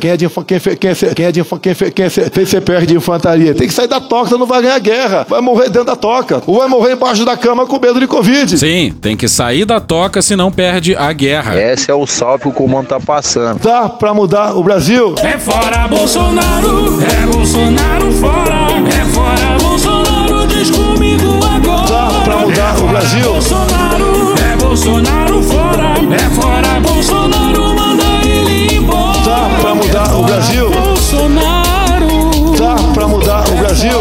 quem 0.00 0.10
é 0.10 0.16
de 0.16 0.28
quem 0.28 0.56
é 0.56 1.14
quem 1.14 1.26
é 1.26 1.32
de 1.32 1.44
quem 1.44 1.92
quem 1.92 2.04
é 2.04 2.46
CPR 2.46 2.86
de 2.86 2.96
infantaria? 2.96 3.54
Tem 3.54 3.68
que 3.68 3.74
sair 3.74 3.88
da 3.88 4.00
toca, 4.00 4.26
senão 4.26 4.40
não 4.40 4.46
vai 4.46 4.62
ganhar 4.62 4.78
guerra. 4.78 5.26
Vai 5.28 5.40
morrer 5.40 5.64
dentro 5.64 5.84
da 5.84 5.96
toca. 5.96 6.42
Ou 6.46 6.58
vai 6.58 6.68
morrer 6.68 6.92
embaixo 6.92 7.24
da 7.24 7.36
cama 7.36 7.66
com 7.66 7.78
medo 7.78 8.00
de 8.00 8.06
Covid. 8.06 8.58
Sim, 8.58 8.94
tem 9.00 9.16
que 9.16 9.28
sair 9.28 9.64
da 9.64 9.80
toca, 9.80 10.22
senão 10.22 10.50
perde 10.50 10.94
a 11.08 11.12
guerra. 11.12 11.60
Esse 11.60 11.90
é 11.90 11.94
o 11.94 12.06
salve 12.06 12.42
que 12.42 12.48
o 12.48 12.52
comando 12.52 12.88
tá 12.88 13.00
passando. 13.00 13.60
Dá 13.60 13.88
pra 13.88 14.14
mudar 14.14 14.56
o 14.56 14.62
Brasil? 14.62 15.14
É 15.22 15.38
fora 15.38 15.88
Bolsonaro, 15.88 16.98
é 17.02 17.26
Bolsonaro 17.26 18.12
fora, 18.12 18.66
é 18.88 19.04
fora 19.06 19.58
Bolsonaro, 19.60 20.46
diz 20.46 20.70
comigo 20.70 21.40
agora. 21.44 21.88
Dá 21.88 22.20
pra 22.24 22.36
mudar 22.36 22.78
o 22.78 22.88
Brasil? 22.88 23.32
Bolsonaro, 23.32 24.34
é 24.52 24.56
Bolsonaro 24.56 25.42
fora, 25.42 25.94
é 26.14 26.30
fora 26.30 26.80
Bolsonaro, 26.80 27.74
manda 27.74 28.04
ele 28.24 28.76
embora. 28.76 29.18
Dá 29.24 29.48
pra 29.60 29.74
mudar 29.74 30.14
o 30.14 30.22
Brasil? 30.22 30.70
Bolsonaro, 30.70 32.56
Dá 32.56 32.76
pra 32.94 33.08
mudar 33.08 33.48
o 33.48 33.56
Brasil? 33.56 33.98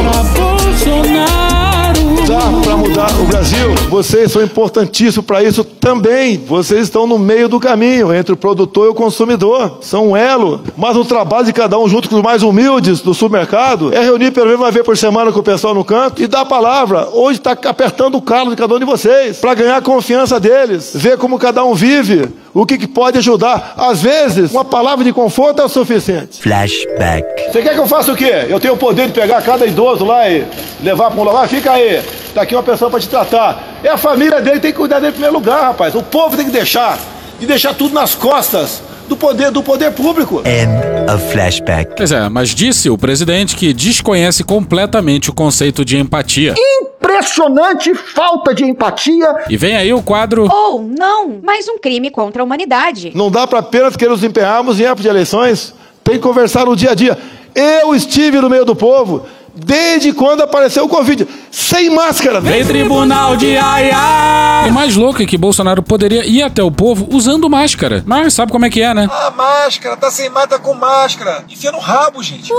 Mudar 2.91 3.21
o 3.21 3.23
Brasil? 3.23 3.73
Vocês 3.89 4.34
são 4.34 4.43
importantíssimos 4.43 5.25
para 5.25 5.41
isso 5.41 5.63
também. 5.63 6.38
Vocês 6.45 6.82
estão 6.82 7.08
no 7.08 7.17
meio 7.17 7.47
do 7.47 7.58
caminho 7.58 8.13
entre 8.13 8.34
o 8.34 8.36
produtor 8.36 8.88
e 8.88 8.89
o 8.89 8.93
consumidor. 8.93 9.77
São 9.80 10.10
um 10.10 10.17
elo. 10.17 10.62
Mas 10.75 10.97
o 10.97 11.06
trabalho 11.06 11.45
de 11.45 11.54
cada 11.54 11.80
um, 11.80 11.88
junto 11.88 12.10
com 12.10 12.17
os 12.17 12.21
mais 12.21 12.43
humildes 12.43 12.99
do 12.99 13.13
supermercado, 13.13 13.93
é 13.93 14.04
reunir 14.04 14.32
pelo 14.32 14.47
menos 14.47 14.60
uma 14.60 14.71
vez 14.71 14.86
por 14.86 14.97
semana 14.97 15.32
com 15.32 15.39
o 15.39 15.43
pessoal 15.43 15.73
no 15.73 15.86
canto 15.86 16.21
e 16.21 16.27
dar 16.27 16.41
a 16.41 16.45
palavra. 16.45 17.08
Hoje 17.13 17.39
está 17.39 17.51
apertando 17.51 18.15
o 18.15 18.21
calo 18.21 18.49
de 18.49 18.58
cada 18.58 18.75
um 18.75 18.80
de 18.80 18.84
vocês 18.84 19.38
para 19.38 19.54
ganhar 19.54 19.77
a 19.77 19.82
confiança 19.82 20.38
deles, 20.38 20.91
ver 20.93 21.17
como 21.17 21.39
cada 21.39 21.63
um 21.63 21.73
vive, 21.73 22.27
o 22.54 22.65
que, 22.65 22.77
que 22.77 22.88
pode 22.88 23.17
ajudar. 23.17 23.73
Às 23.77 24.01
vezes, 24.01 24.51
uma 24.51 24.65
palavra 24.65 25.06
de 25.06 25.13
conforto 25.13 25.62
é 25.62 25.65
o 25.65 25.69
suficiente. 25.69 26.41
Flashback. 26.41 27.54
Você 27.54 27.62
quer 27.62 27.73
que 27.73 27.80
eu 27.80 27.88
faça 27.88 28.12
o 28.12 28.17
quê? 28.17 28.47
Eu 28.49 28.60
tenho 28.60 28.73
o 28.73 28.77
poder 28.77 29.08
de 29.08 29.13
pegar 29.13 29.41
cada 29.43 29.65
idoso 29.65 30.04
lá 30.04 30.30
e 30.30 30.43
levar 30.84 31.10
para 31.10 31.21
um 31.21 31.23
lugar? 31.23 31.47
Fica 31.47 31.71
aí. 31.71 32.01
Tá 32.34 32.43
aqui 32.43 32.56
uma 32.56 32.63
pessoa 32.63 32.81
para 32.89 33.00
te 33.00 33.10
tratar. 33.10 33.63
É 33.84 33.89
a 33.89 33.98
família 33.98 34.41
dele, 34.41 34.60
tem 34.60 34.72
que 34.72 34.78
cuidar 34.78 35.00
dele 35.00 35.10
em 35.10 35.13
primeiro 35.13 35.36
lugar, 35.36 35.63
rapaz. 35.63 35.94
O 35.96 36.04
povo 36.04 36.36
tem 36.36 36.46
que 36.46 36.52
deixar. 36.52 37.00
E 37.39 37.46
deixar 37.46 37.74
tudo 37.74 37.94
nas 37.94 38.13
costas 38.13 38.82
do 39.12 39.17
poder, 39.17 39.52
do 39.52 39.62
poder 39.62 39.91
público. 39.91 40.41
End 40.46 41.12
of 41.12 41.32
flashback. 41.32 41.94
Pois 41.98 42.12
é, 42.12 42.30
mas 42.30 42.50
disse 42.50 42.89
o 42.89 42.98
presidente 42.98 43.56
que 43.56 43.74
desconhece 43.74 44.44
completamente 44.44 45.30
o 45.30 45.34
conceito 45.34 45.84
de 45.84 45.98
empatia. 45.98 46.54
Impressionante 46.58 47.94
falta 47.94 48.54
de 48.54 48.63
empatia. 48.63 49.28
E 49.50 49.58
vem 49.58 49.76
aí 49.76 49.94
o 49.94 50.02
quadro 50.02 50.48
Ou 50.50 50.82
não, 50.82 51.41
mais 51.44 51.67
um 51.67 51.78
crime 51.78 52.10
contra 52.10 52.41
a 52.41 52.46
humanidade. 52.46 53.12
Não 53.13 53.30
dá 53.30 53.46
para 53.46 53.60
apenas 53.60 53.98
querer 53.98 54.12
nos 54.12 54.24
empenharmos 54.24 54.80
em 54.80 54.84
época 54.84 55.02
de 55.02 55.10
eleições. 55.10 55.74
Tem 56.04 56.15
que 56.15 56.22
conversar 56.22 56.65
no 56.65 56.76
dia 56.76 56.91
a 56.91 56.96
dia. 56.96 57.17
Eu 57.54 57.94
estive 57.94 58.39
no 58.39 58.50
meio 58.50 58.63
do 58.63 58.76
povo 58.76 59.26
desde 59.63 60.12
quando 60.13 60.41
apareceu 60.41 60.86
o 60.86 60.89
Covid. 60.89 61.28
Sem 61.52 61.89
máscara. 61.89 62.39
Vem 62.39 62.65
tribunal 62.65 63.36
de 63.36 63.58
aiá! 63.58 64.65
O 64.67 64.71
mais 64.71 64.95
louco 64.95 65.21
é 65.21 65.26
que 65.26 65.38
Bolsonaro 65.38 65.84
poderia 65.84 66.26
ir 66.26 66.41
até 66.41 66.63
o 66.63 66.71
povo 66.71 67.08
usando 67.12 67.50
máscara. 67.50 68.04
Mas 68.06 68.34
sabe 68.34 68.52
como 68.52 68.65
é 68.65 68.69
que 68.69 68.82
é, 68.82 68.93
né? 68.93 69.10
A 69.12 69.32
máscara, 69.32 69.97
tá 69.97 70.10
sem 70.10 70.30
mata 70.30 70.58
com 70.58 70.74
máscara. 70.74 71.43
Enfia 71.50 71.71
no 71.71 71.80
rabo, 71.80 72.24
gente. 72.24 72.52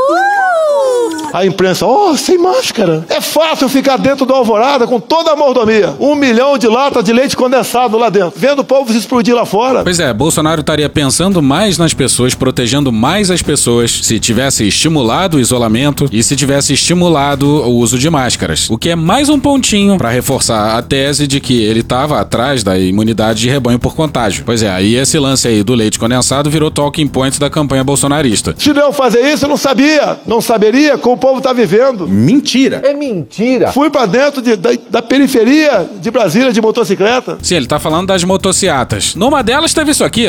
A 1.32 1.44
imprensa, 1.44 1.86
oh, 1.86 2.16
sem 2.16 2.38
máscara. 2.38 3.04
É 3.08 3.20
fácil 3.20 3.68
ficar 3.68 3.96
dentro 3.96 4.26
do 4.26 4.34
Alvorada 4.34 4.86
com 4.86 5.00
toda 5.00 5.32
a 5.32 5.36
mordomia. 5.36 5.94
Um 5.98 6.14
milhão 6.14 6.58
de 6.58 6.68
latas 6.68 7.02
de 7.04 7.12
leite 7.12 7.36
condensado 7.36 7.96
lá 7.98 8.10
dentro. 8.10 8.34
Vendo 8.36 8.60
o 8.60 8.64
povo 8.64 8.92
se 8.92 8.98
explodir 8.98 9.34
lá 9.34 9.46
fora. 9.46 9.82
Pois 9.82 9.98
é, 9.98 10.12
Bolsonaro 10.12 10.60
estaria 10.60 10.88
pensando 10.88 11.42
mais 11.42 11.78
nas 11.78 11.94
pessoas, 11.94 12.34
protegendo 12.34 12.92
mais 12.92 13.30
as 13.30 13.42
pessoas, 13.42 13.90
se 13.90 14.20
tivesse 14.20 14.66
estimulado 14.66 15.36
o 15.36 15.40
isolamento 15.40 16.08
e 16.12 16.22
se 16.22 16.36
tivesse 16.36 16.74
estimulado 16.74 16.91
o 17.00 17.70
uso 17.78 17.98
de 17.98 18.08
máscaras. 18.10 18.68
O 18.70 18.76
que 18.76 18.90
é 18.90 18.96
mais 18.96 19.28
um 19.28 19.38
pontinho 19.38 19.96
para 19.96 20.10
reforçar 20.10 20.76
a 20.76 20.82
tese 20.82 21.26
de 21.26 21.40
que 21.40 21.62
ele 21.62 21.80
estava 21.80 22.20
atrás 22.20 22.62
da 22.62 22.78
imunidade 22.78 23.40
de 23.40 23.48
rebanho 23.48 23.78
por 23.78 23.94
contágio. 23.94 24.42
Pois 24.44 24.62
é, 24.62 24.70
aí 24.70 24.94
esse 24.94 25.18
lance 25.18 25.46
aí 25.48 25.62
do 25.62 25.74
leite 25.74 25.98
condensado 25.98 26.50
virou 26.50 26.70
talking 26.70 27.06
point 27.06 27.38
da 27.38 27.48
campanha 27.50 27.84
bolsonarista. 27.84 28.54
Se 28.58 28.72
não 28.72 28.92
fazer 28.92 29.20
isso, 29.32 29.44
eu 29.44 29.48
não 29.48 29.56
sabia. 29.56 30.18
Não 30.26 30.40
saberia 30.40 30.98
como 30.98 31.14
o 31.16 31.18
povo 31.18 31.38
está 31.38 31.52
vivendo. 31.52 32.08
Mentira. 32.08 32.80
É 32.84 32.92
mentira. 32.94 33.72
Fui 33.72 33.90
para 33.90 34.06
dentro 34.06 34.42
de- 34.42 34.56
da, 34.56 34.70
da 34.90 35.02
periferia 35.02 35.86
de 36.00 36.10
Brasília 36.10 36.52
de 36.52 36.60
motocicleta. 36.60 37.38
Sim, 37.42 37.56
ele 37.56 37.66
tá 37.66 37.78
falando 37.78 38.08
das 38.08 38.24
motociatas. 38.24 39.14
Numa 39.14 39.42
delas 39.42 39.72
teve 39.74 39.90
isso 39.92 40.04
aqui. 40.04 40.26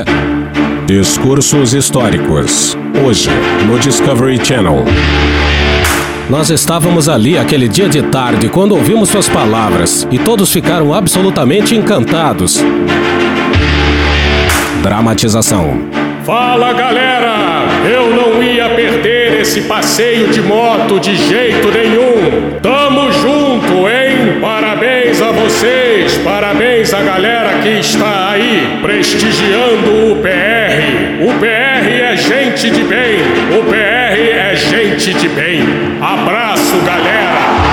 Discursos 0.85 1.73
históricos. 1.73 2.77
Hoje, 3.05 3.29
no 3.67 3.79
Discovery 3.79 4.43
Channel. 4.45 4.83
Nós 6.29 6.49
estávamos 6.49 7.09
ali 7.09 7.37
aquele 7.37 7.67
dia 7.67 7.89
de 7.89 8.01
tarde 8.01 8.47
quando 8.47 8.71
ouvimos 8.73 9.09
suas 9.09 9.27
palavras 9.27 10.07
e 10.09 10.17
todos 10.17 10.51
ficaram 10.51 10.93
absolutamente 10.93 11.75
encantados. 11.75 12.63
Dramatização. 14.81 15.89
Fala 16.23 16.71
galera! 16.71 17.65
Eu 17.85 18.15
não 18.15 18.41
ia 18.41 18.69
perder 18.69 19.41
esse 19.41 19.61
passeio 19.63 20.29
de 20.29 20.41
moto 20.41 20.97
de 20.97 21.13
jeito 21.17 21.69
nenhum. 21.69 22.59
Tamo 22.61 23.11
junto, 23.11 23.89
hein? 23.89 24.39
Parabéns 24.39 25.21
a 25.21 25.31
vocês, 25.31 26.17
parabéns 26.19 26.93
à 26.93 27.01
galera 27.01 27.59
que 27.61 27.79
está 27.79 28.31
aí 28.31 28.79
prestigiando 28.81 30.13
o 30.13 30.15
PR. 30.21 31.27
O 31.27 31.39
PR 31.39 31.89
é 31.89 32.15
gente 32.15 32.69
de 32.69 32.83
bem, 32.83 33.19
o 33.59 33.63
PR 33.65 34.51
é 34.51 34.52
gente 34.99 35.13
de 35.13 35.29
bem. 35.29 35.63
Abraço, 36.01 36.77
galera! 36.85 37.72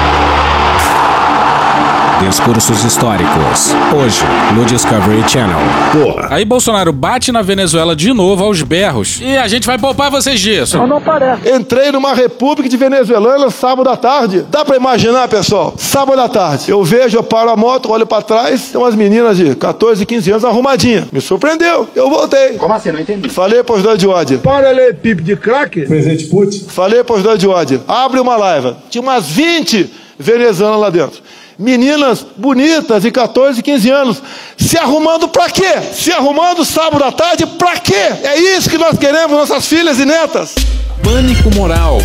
Discursos 2.20 2.84
históricos. 2.84 3.74
Hoje, 3.96 4.20
no 4.54 4.66
Discovery 4.66 5.26
Channel. 5.26 5.56
Porra. 5.90 6.28
Aí 6.30 6.44
Bolsonaro 6.44 6.92
bate 6.92 7.32
na 7.32 7.40
Venezuela 7.40 7.96
de 7.96 8.12
novo 8.12 8.44
aos 8.44 8.60
berros. 8.60 9.20
E 9.22 9.38
a 9.38 9.48
gente 9.48 9.66
vai 9.66 9.78
poupar 9.78 10.10
vocês 10.10 10.38
disso. 10.38 10.76
Não, 10.76 10.86
não 10.86 11.00
parece. 11.00 11.50
Entrei 11.50 11.90
numa 11.90 12.12
república 12.12 12.68
de 12.68 12.76
venezuelana 12.76 13.50
sábado 13.50 13.88
à 13.88 13.96
tarde. 13.96 14.44
Dá 14.50 14.66
pra 14.66 14.76
imaginar, 14.76 15.28
pessoal? 15.28 15.72
Sábado 15.78 16.20
à 16.20 16.28
tarde. 16.28 16.70
Eu 16.70 16.84
vejo, 16.84 17.16
eu 17.16 17.22
paro 17.22 17.48
a 17.48 17.56
moto, 17.56 17.90
olho 17.90 18.06
pra 18.06 18.20
trás, 18.20 18.68
tem 18.68 18.78
umas 18.78 18.94
meninas 18.94 19.38
de 19.38 19.54
14, 19.54 20.04
15 20.04 20.30
anos 20.30 20.44
arrumadinhas. 20.44 21.06
Me 21.10 21.22
surpreendeu. 21.22 21.88
Eu 21.96 22.10
voltei. 22.10 22.58
Como 22.58 22.74
assim? 22.74 22.92
Não 22.92 23.00
entendi. 23.00 23.30
Falei 23.30 23.64
pro 23.64 23.76
ajudante 23.76 23.98
de 24.00 24.06
ódio. 24.06 24.38
Para 24.40 24.70
ler 24.72 24.94
pipe 24.96 25.22
de 25.22 25.36
crack? 25.36 25.86
Presidente 25.86 26.26
Putin. 26.26 26.66
Falei 26.68 27.02
pro 27.02 27.14
ajudante 27.14 27.38
de 27.38 27.48
ódio. 27.48 27.82
Abre 27.88 28.20
uma 28.20 28.36
live. 28.36 28.74
Tinha 28.90 29.00
umas 29.00 29.26
20 29.26 29.90
venezuelanas 30.18 30.80
lá 30.82 30.90
dentro 30.90 31.22
meninas 31.60 32.24
bonitas 32.36 33.02
de 33.02 33.10
14, 33.10 33.62
15 33.62 33.90
anos, 33.90 34.22
se 34.56 34.78
arrumando 34.78 35.28
para 35.28 35.50
quê? 35.50 35.80
Se 35.92 36.10
arrumando 36.10 36.64
sábado 36.64 37.04
à 37.04 37.12
tarde 37.12 37.44
para 37.46 37.78
quê? 37.78 37.92
É 38.24 38.38
isso 38.56 38.70
que 38.70 38.78
nós 38.78 38.98
queremos, 38.98 39.36
nossas 39.36 39.66
filhas 39.66 39.98
e 39.98 40.06
netas. 40.06 40.54
Pânico 41.02 41.54
moral. 41.54 41.98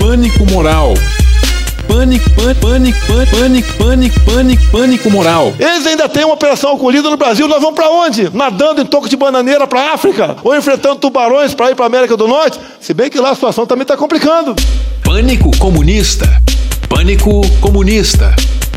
Pânico 0.00 0.44
moral. 0.50 0.94
Pânico, 1.86 2.28
pânico, 2.30 2.60
pânico, 2.60 2.98
pânico, 3.06 3.72
pânico, 3.78 4.20
pânico, 4.24 4.70
pânico 4.72 5.10
moral. 5.10 5.54
Eles 5.60 5.86
ainda 5.86 6.08
têm 6.08 6.24
uma 6.24 6.34
operação 6.34 6.74
acolhida 6.74 7.08
no 7.08 7.16
Brasil. 7.16 7.46
Nós 7.46 7.60
vamos 7.60 7.76
para 7.76 7.88
onde? 7.88 8.28
Nadando 8.34 8.82
em 8.82 8.84
toco 8.84 9.08
de 9.08 9.16
bananeira 9.16 9.68
para 9.68 9.92
África? 9.92 10.36
Ou 10.42 10.56
enfrentando 10.56 10.96
tubarões 10.96 11.54
para 11.54 11.70
ir 11.70 11.76
para 11.76 11.86
América 11.86 12.16
do 12.16 12.26
Norte? 12.26 12.58
Se 12.80 12.92
bem 12.92 13.08
que 13.08 13.20
lá 13.20 13.30
a 13.30 13.34
situação 13.36 13.64
também 13.64 13.82
está 13.82 13.96
complicando. 13.96 14.56
Pânico 15.04 15.56
comunista. 15.58 16.26
Pânico 16.88 17.40
comunista. 17.60 18.34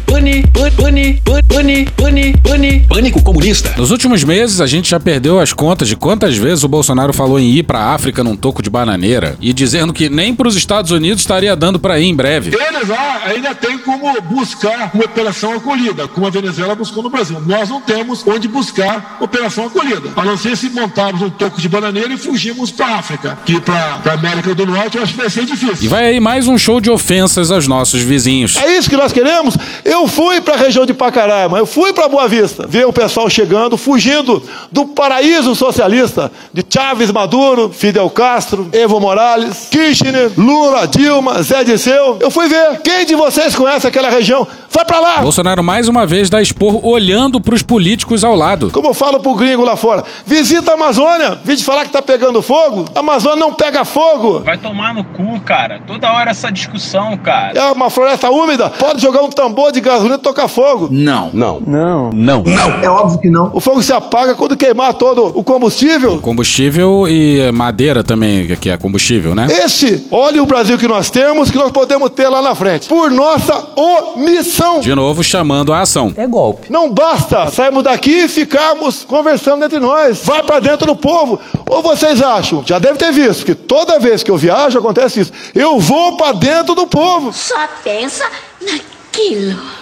Pane, 0.10 0.44
pane, 0.54 1.22
pane, 1.48 1.86
pane, 1.96 2.38
pane, 2.38 2.80
pânico 2.88 3.22
comunista. 3.24 3.74
Nos 3.78 3.92
últimos 3.92 4.24
meses, 4.24 4.60
a 4.60 4.66
gente 4.68 4.90
já 4.90 5.00
perdeu 5.00 5.40
as 5.40 5.54
contas 5.54 5.88
de 5.88 5.96
quantas 5.96 6.36
vezes 6.36 6.64
o 6.64 6.68
Bolsonaro 6.68 7.14
falou 7.14 7.40
em 7.40 7.52
ir 7.52 7.64
pra 7.64 7.94
África 7.94 8.24
num 8.24 8.36
toco 8.36 8.62
de 8.62 8.70
bananeira 8.70 9.38
e 9.40 9.54
dizendo 9.54 9.94
que 9.94 10.10
nem 10.10 10.34
pros 10.34 10.56
Estados 10.56 10.92
Unidos 10.92 11.22
estaria 11.22 11.56
dando 11.56 11.80
pra 11.80 12.00
ir 12.00 12.06
em 12.06 12.16
breve. 12.16 12.52
Eles 12.56 12.88
lá 12.90 13.22
ainda 13.26 13.54
tem 13.54 13.78
como 13.78 14.20
buscar 14.22 14.92
uma 14.94 15.06
operação 15.06 15.54
acolhida, 15.54 16.08
como 16.08 16.26
a 16.28 16.30
Venezuela 16.30 16.76
buscou 16.76 17.04
no 17.04 17.10
Brasil. 17.10 17.40
Nós 17.46 17.70
não 17.70 17.80
temos 17.80 18.26
onde 18.26 18.48
buscar 18.48 19.18
operação 19.22 19.68
acolhida. 19.68 20.10
A 20.16 20.26
não 20.26 20.38
ser 20.38 20.58
se 20.58 20.70
montarmos 20.70 21.22
um 21.22 21.30
toco 21.30 21.62
de 21.62 21.70
bananeira 21.70 22.14
e 22.14 22.18
fugirmos 22.18 22.72
pra 22.72 22.98
África. 22.98 23.38
Que 23.46 23.60
pra, 23.62 24.00
pra 24.02 24.14
América 24.14 24.56
do 24.56 24.66
Norte 24.66 24.98
eu 24.98 25.04
acho 25.04 25.14
que 25.14 25.20
vai 25.20 25.30
ser 25.30 25.46
difícil. 25.46 25.86
E 25.86 25.88
vai 25.88 26.06
aí 26.06 26.20
mais 26.20 26.48
um 26.48 26.58
show 26.58 26.82
de 26.82 26.90
ofensas 26.90 27.52
aos 27.52 27.68
nossos 27.68 28.02
vizinhos. 28.02 28.58
É 28.58 28.78
isso 28.78 28.90
que 28.90 28.98
nós 28.98 29.14
queremos? 29.14 29.56
Eu 29.86 29.99
fui 30.08 30.42
para 30.42 30.56
a 30.56 30.58
região 30.58 30.86
de 30.86 30.94
Pacaraima, 30.94 31.58
eu 31.58 31.66
fui 31.66 31.94
para 31.94 32.08
Boa 32.08 32.28
Vista, 32.28 32.66
ver 32.68 32.86
o 32.86 32.94
pessoal 32.94 33.30
chegando, 33.30 33.78
fugindo 33.78 34.42
do 34.72 34.86
paraíso 34.86 35.56
socialista 35.56 36.32
de 36.54 36.66
Chaves 36.68 37.12
Maduro, 37.12 37.70
Fidel 37.70 38.10
Castro, 38.10 38.70
Evo 38.72 39.00
Morales, 39.00 39.68
Kirchner, 39.72 40.32
Lula, 40.38 40.88
Dilma, 40.88 41.42
Zé 41.42 41.64
Disseu. 41.64 42.18
Eu 42.20 42.32
fui 42.32 42.48
ver. 42.48 42.82
Quem 42.82 43.06
de 43.06 43.16
vocês 43.16 43.56
conhece 43.56 43.88
aquela 43.88 44.10
região? 44.10 44.48
Vai 44.72 44.86
para 44.86 45.00
lá! 45.00 45.18
Bolsonaro 45.18 45.64
mais 45.64 45.88
uma 45.88 46.06
vez 46.06 46.30
dá 46.30 46.42
expor 46.42 46.86
olhando 46.86 47.42
para 47.42 47.56
os 47.56 47.64
políticos 47.64 48.24
ao 48.24 48.36
lado. 48.36 48.70
Como 48.72 48.88
eu 48.88 48.94
falo 48.94 49.20
pro 49.20 49.34
gringo 49.36 49.64
lá 49.64 49.76
fora, 49.76 50.04
visita 50.26 50.72
a 50.72 50.74
Amazônia. 50.76 51.40
Vídeo 51.44 51.66
falar 51.66 51.86
que 51.86 51.92
tá 51.92 52.02
pegando 52.02 52.42
fogo. 52.42 52.86
A 52.94 53.00
Amazônia 53.00 53.40
não 53.40 53.54
pega 53.54 53.84
fogo. 53.84 54.40
Vai 54.40 54.58
tomar 54.58 54.94
no 54.94 55.04
cu, 55.04 55.40
cara. 55.42 55.82
Toda 55.86 56.12
hora 56.14 56.32
essa 56.32 56.52
discussão, 56.52 57.18
cara. 57.18 57.58
É 57.58 57.72
uma 57.72 57.90
floresta 57.90 58.30
úmida. 58.30 58.70
Pode 58.70 59.02
jogar 59.02 59.22
um 59.24 59.30
tambor 59.30 59.72
de 59.72 59.82
gasolina 59.90 60.18
tocar 60.18 60.48
fogo. 60.48 60.88
Não. 60.92 61.30
Não. 61.34 61.62
Não. 61.66 62.10
Não. 62.12 62.44
Não. 62.44 62.70
É 62.82 62.90
óbvio 62.90 63.20
que 63.20 63.30
não. 63.30 63.52
O 63.54 63.60
fogo 63.60 63.82
se 63.82 63.92
apaga 63.94 64.36
quando 64.36 64.56
queimar 64.56 64.94
todo 64.94 65.26
o 65.38 65.44
combustível. 65.44 66.20
Combustível 66.20 67.08
e 67.08 67.52
madeira 67.52 68.04
também, 68.04 68.56
que 68.56 68.70
é 68.70 68.78
combustível, 68.78 69.36
né? 69.36 69.48
Esse, 69.50 70.08
olha 70.12 70.42
o 70.42 70.46
Brasil 70.46 70.78
que 70.78 70.88
nós 70.88 71.10
temos, 71.10 71.50
que 71.50 71.58
nós 71.58 71.72
podemos 71.72 72.10
ter 72.12 72.28
lá 72.30 72.42
na 72.42 72.56
frente. 72.56 72.88
Por 72.88 73.12
nossa 73.12 73.68
omissão. 73.76 74.80
De 74.80 74.94
novo, 74.94 75.24
chamando 75.24 75.74
a 75.74 75.82
ação. 75.82 76.14
É 76.16 76.28
golpe. 76.28 76.72
Não 76.72 76.92
basta 76.92 77.50
sairmos 77.50 77.84
daqui 77.84 78.26
e 78.26 78.28
ficarmos 78.28 79.04
conversando 79.04 79.64
entre 79.66 79.80
nós. 79.80 80.22
Vai 80.24 80.44
para 80.44 80.60
dentro 80.60 80.88
do 80.88 80.96
povo. 80.96 81.40
Ou 81.68 81.82
vocês 81.82 82.22
acham? 82.22 82.64
Já 82.66 82.80
deve 82.80 82.98
ter 82.98 83.12
visto 83.12 83.46
que 83.46 83.56
toda 83.56 84.00
vez 84.00 84.24
que 84.24 84.32
eu 84.32 84.38
viajo 84.38 84.78
acontece 84.78 85.22
isso. 85.22 85.32
Eu 85.54 85.80
vou 85.80 86.18
para 86.18 86.34
dentro 86.34 86.76
do 86.76 86.88
povo. 86.88 87.32
Só 87.34 87.68
pensa 87.84 88.26
naquilo. 88.62 88.99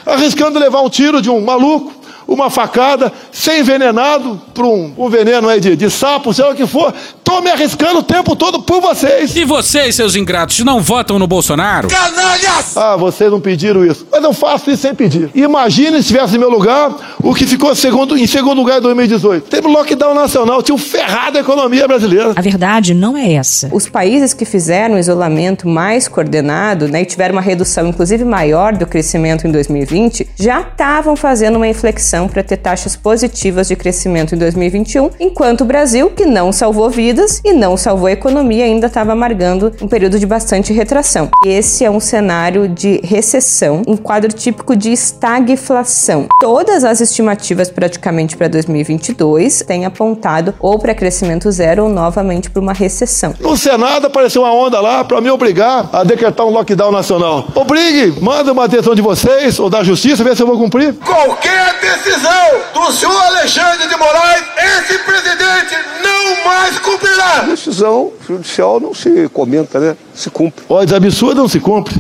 Arriscando 0.06 0.60
levar 0.60 0.82
um 0.82 0.90
tiro 0.90 1.22
de 1.22 1.30
um 1.30 1.42
maluco, 1.42 1.94
uma 2.28 2.50
facada, 2.50 3.12
ser 3.32 3.60
envenenado 3.60 4.42
por 4.54 4.66
um, 4.66 4.92
um 4.98 5.10
veneno 5.10 5.48
aí 5.48 5.60
de, 5.60 5.76
de 5.76 5.90
sapo, 5.90 6.34
sei 6.34 6.44
lá 6.44 6.52
o 6.52 6.56
que 6.56 6.68
for. 6.68 6.94
Tô 7.24 7.42
me 7.42 7.50
arriscando 7.50 8.00
o 8.00 8.04
tempo 8.04 8.36
todo 8.36 8.62
por 8.62 8.82
vocês. 8.82 9.36
E 9.36 9.46
vocês, 9.46 9.96
seus 9.96 10.16
ingratos, 10.16 10.60
não 10.60 10.82
votam 10.82 11.18
no 11.18 11.28
Bolsonaro? 11.28 11.88
Canalhas! 11.88 12.76
Ah, 12.76 12.98
vocês 12.98 13.32
não 13.32 13.40
pediram 13.40 13.86
isso. 13.86 14.06
Mas 14.12 14.24
eu 14.24 14.34
faço 14.34 14.70
isso 14.70 14.82
sem 14.82 14.94
pedir. 14.94 15.30
Imagine 15.34 16.02
se 16.02 16.10
tivesse 16.10 16.36
em 16.36 16.40
meu 16.40 16.50
lugar 16.50 17.16
o 17.22 17.34
que 17.34 17.46
ficou 17.46 17.74
segundo, 17.76 18.18
em 18.18 18.28
segundo 18.28 18.58
lugar 18.58 18.80
em 18.80 18.82
2018. 18.82 19.50
Teve 19.50 19.68
lockdown 19.68 20.14
nacional, 20.14 20.62
tinha 20.62 20.78
ferrado 20.78 21.38
a 21.38 21.42
economia 21.42 21.88
brasileira. 21.88 22.34
A 22.36 22.42
verdade 22.42 22.94
não 22.94 23.16
é 23.16 23.34
essa. 23.34 23.70
Os 23.72 23.88
países 23.88 24.34
que 24.34 24.46
fizeram 24.46 24.96
o 24.96 25.00
isolamento 25.00 25.68
mais 25.68 26.08
coordenado 26.08 26.88
né, 26.88 27.02
e 27.02 27.06
tiveram 27.06 27.36
uma 27.36 27.42
redução, 27.42 27.88
inclusive 27.88 28.26
maior 28.26 28.74
do 28.74 28.86
crescimento 28.86 29.48
em 29.48 29.52
2020, 29.52 30.30
já 30.36 30.62
estavam 30.62 31.16
fazendo 31.16 31.56
uma 31.58 31.68
inflexão 31.68 32.17
para 32.26 32.42
ter 32.42 32.56
taxas 32.56 32.96
positivas 32.96 33.68
de 33.68 33.76
crescimento 33.76 34.34
em 34.34 34.38
2021, 34.38 35.10
enquanto 35.20 35.62
o 35.62 35.66
Brasil, 35.66 36.10
que 36.10 36.26
não 36.26 36.54
salvou 36.54 36.90
vidas 36.90 37.42
e 37.44 37.52
não 37.52 37.76
salvou 37.76 38.08
a 38.08 38.14
economia, 38.14 38.64
ainda 38.64 38.88
estava 38.88 39.12
amargando 39.12 39.74
um 39.82 39.88
período 39.90 40.18
de 40.18 40.26
bastante 40.26 40.72
retração. 40.72 41.30
Esse 41.46 41.84
é 41.84 41.92
um 41.92 42.00
cenário 42.00 42.70
de 42.70 43.02
recessão, 43.04 43.82
um 43.86 43.98
quadro 43.98 44.32
típico 44.32 44.74
de 44.74 44.94
estagflação. 44.94 46.28
Todas 46.40 46.86
as 46.86 47.02
estimativas 47.02 47.70
praticamente 47.70 48.38
para 48.38 48.48
2022 48.48 49.64
têm 49.68 49.86
apontado 49.86 50.54
ou 50.60 50.80
para 50.80 50.96
crescimento 50.96 51.52
zero 51.52 51.84
ou 51.84 51.90
novamente 51.90 52.50
para 52.50 52.62
uma 52.62 52.74
recessão. 52.74 53.34
No 53.40 53.58
Senado 53.58 54.08
apareceu 54.08 54.44
uma 54.44 54.54
onda 54.54 54.80
lá 54.80 55.04
para 55.04 55.20
me 55.20 55.30
obrigar 55.30 55.90
a 55.92 56.04
decretar 56.04 56.46
um 56.46 56.52
lockdown 56.52 56.92
nacional. 56.92 57.48
Obrigue, 57.56 58.22
manda 58.22 58.54
uma 58.54 58.66
atenção 58.66 58.96
de 58.96 59.02
vocês 59.02 59.60
ou 59.60 59.70
da 59.70 59.84
justiça, 59.84 60.24
ver 60.24 60.36
se 60.36 60.44
eu 60.44 60.48
vou 60.48 60.58
cumprir. 60.58 60.94
Qualquer 60.94 61.80
decisão 61.82 62.07
do 62.74 62.92
senhor 62.92 63.22
Alexandre 63.26 63.88
de 63.88 63.96
Moraes, 63.98 64.44
esse 64.58 64.98
presidente 65.00 65.76
não 66.02 66.46
mais 66.46 66.80
cumprirá. 66.80 67.42
Decisão 67.42 68.14
judicial 68.28 68.80
não 68.80 68.94
se 68.94 69.30
comenta, 69.30 69.80
né? 69.80 69.98
Se 70.14 70.30
cumpre. 70.30 70.64
Ordens 70.70 70.94
absurdas 70.94 71.38
não 71.38 71.48
se 71.48 71.60
cumpre. 71.60 71.96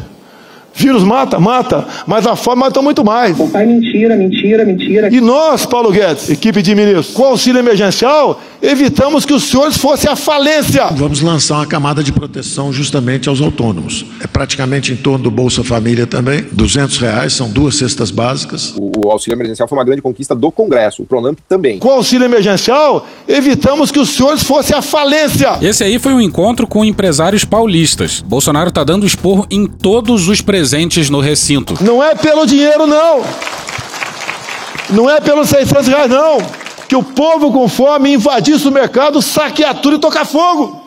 Vírus 0.78 1.04
mata, 1.04 1.40
mata, 1.40 1.88
mas 2.06 2.28
a 2.28 2.36
fome 2.36 2.62
mata 2.62 2.84
muito 2.84 3.04
mais. 3.04 3.36
Pai, 3.52 3.66
mentira, 3.66 4.16
mentira, 4.16 4.64
mentira. 4.64 5.10
E 5.12 5.20
nós, 5.20 5.66
Paulo 5.66 5.92
Guedes, 5.92 6.30
equipe 6.30 6.62
de 6.62 6.76
ministros, 6.76 7.16
com 7.16 7.26
auxílio 7.26 7.58
emergencial, 7.58 8.40
evitamos 8.62 9.26
que 9.26 9.34
os 9.34 9.46
senhores 9.46 9.76
fossem 9.76 10.08
à 10.08 10.16
falência. 10.16 10.86
Vamos 10.92 11.22
lançar 11.22 11.56
uma 11.56 11.66
camada 11.66 12.04
de 12.04 12.12
proteção 12.12 12.72
justamente 12.72 13.28
aos 13.28 13.42
autônomos. 13.42 14.06
É 14.22 14.28
praticamente 14.28 14.94
em 14.94 14.96
torno 14.96 15.24
do 15.24 15.32
Bolsa 15.32 15.64
Família 15.64 16.06
também, 16.06 16.46
200 16.52 17.00
reais, 17.00 17.34
são 17.34 17.50
duas 17.50 17.76
cestas 17.76 18.12
básicas. 18.12 18.76
O, 18.78 19.10
auxílio 19.10 19.36
emergencial 19.36 19.68
foi 19.68 19.80
uma 19.80 19.84
grande 19.84 20.04
conquista 20.04 20.36
do 20.36 20.52
Congresso, 20.52 21.02
o 21.02 21.06
Pronamp 21.08 21.40
também. 21.50 21.80
Com 21.80 21.90
auxílio 21.90 22.26
emergencial, 22.26 23.08
evitamos 23.28 23.90
que 23.90 24.00
os 24.00 24.10
senhores 24.10 24.44
fossem 24.44 24.78
à 24.78 24.82
falência. 24.84 25.58
Esse 25.60 25.84
aí 25.84 25.98
foi 25.98 26.14
um 26.14 26.22
encontro 26.22 26.68
com 26.68 26.86
empresários 26.86 27.44
paulistas. 27.44 28.22
Bolsonaro 28.22 28.72
tá 28.72 28.84
dando 28.84 29.08
esporro 29.08 29.48
em 29.50 29.66
todos 29.66 30.28
os 30.28 30.40
presentes 30.40 30.67
no 31.12 31.20
recinto. 31.20 31.78
Não 31.84 32.04
é 32.04 32.16
pelo 32.16 32.46
dinheiro, 32.46 32.88
não. 32.88 33.24
Não 34.90 35.10
é 35.10 35.20
pelos 35.20 35.50
600 35.50 35.88
reais, 35.88 36.10
não. 36.10 36.38
Que 36.88 36.96
o 36.96 37.04
povo 37.04 37.52
com 37.52 37.68
fome 37.68 38.14
invadisse 38.14 38.68
o 38.68 38.72
mercado, 38.72 39.22
saquear 39.22 39.76
tudo 39.76 39.98
e 39.98 40.00
tocar 40.00 40.26
fogo. 40.26 40.87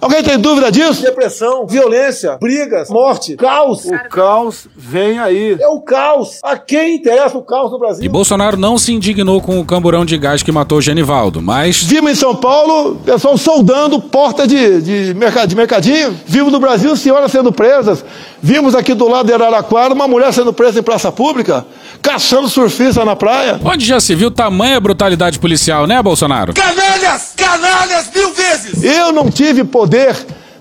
Alguém 0.00 0.22
tem 0.22 0.38
dúvida 0.38 0.70
disso? 0.70 1.02
Depressão, 1.02 1.66
violência, 1.66 2.36
brigas, 2.40 2.88
morte, 2.90 3.36
caos. 3.36 3.84
O 3.84 4.08
caos 4.08 4.66
vem 4.76 5.18
aí. 5.18 5.56
É 5.60 5.68
o 5.68 5.80
caos. 5.80 6.40
A 6.42 6.56
quem 6.56 6.96
interessa 6.96 7.38
o 7.38 7.42
caos 7.42 7.70
no 7.70 7.78
Brasil? 7.78 8.04
E 8.04 8.08
Bolsonaro 8.08 8.56
não 8.56 8.76
se 8.76 8.92
indignou 8.92 9.40
com 9.40 9.60
o 9.60 9.64
camburão 9.64 10.04
de 10.04 10.18
gás 10.18 10.42
que 10.42 10.50
matou 10.50 10.80
Genivaldo, 10.80 11.40
mas. 11.40 11.82
Vimos 11.82 12.10
em 12.10 12.14
São 12.14 12.34
Paulo 12.34 12.96
pessoal 13.04 13.36
soldando 13.38 14.00
porta 14.00 14.46
de, 14.46 14.80
de, 14.80 15.14
mercad, 15.14 15.48
de 15.48 15.54
mercadinho. 15.54 16.16
Vimos 16.26 16.52
no 16.52 16.58
Brasil 16.58 16.96
senhoras 16.96 17.30
sendo 17.30 17.52
presas. 17.52 18.04
Vimos 18.42 18.74
aqui 18.74 18.94
do 18.94 19.08
lado 19.08 19.26
de 19.26 19.32
Araraquara 19.32 19.94
uma 19.94 20.08
mulher 20.08 20.32
sendo 20.32 20.52
presa 20.52 20.80
em 20.80 20.82
praça 20.82 21.12
pública, 21.12 21.64
caçando 22.02 22.48
surfista 22.48 23.04
na 23.04 23.14
praia. 23.14 23.60
Onde 23.64 23.86
já 23.86 24.00
se 24.00 24.14
viu 24.14 24.30
tamanha 24.30 24.80
brutalidade 24.80 25.38
policial, 25.38 25.86
né, 25.86 26.02
Bolsonaro? 26.02 26.52
Canalhas! 26.52 27.32
Canalhas 27.36 28.10
mil 28.14 28.34
vezes! 28.34 28.82
Eu 28.82 29.12
não 29.12 29.30
tive 29.30 29.62
poder 29.64 30.16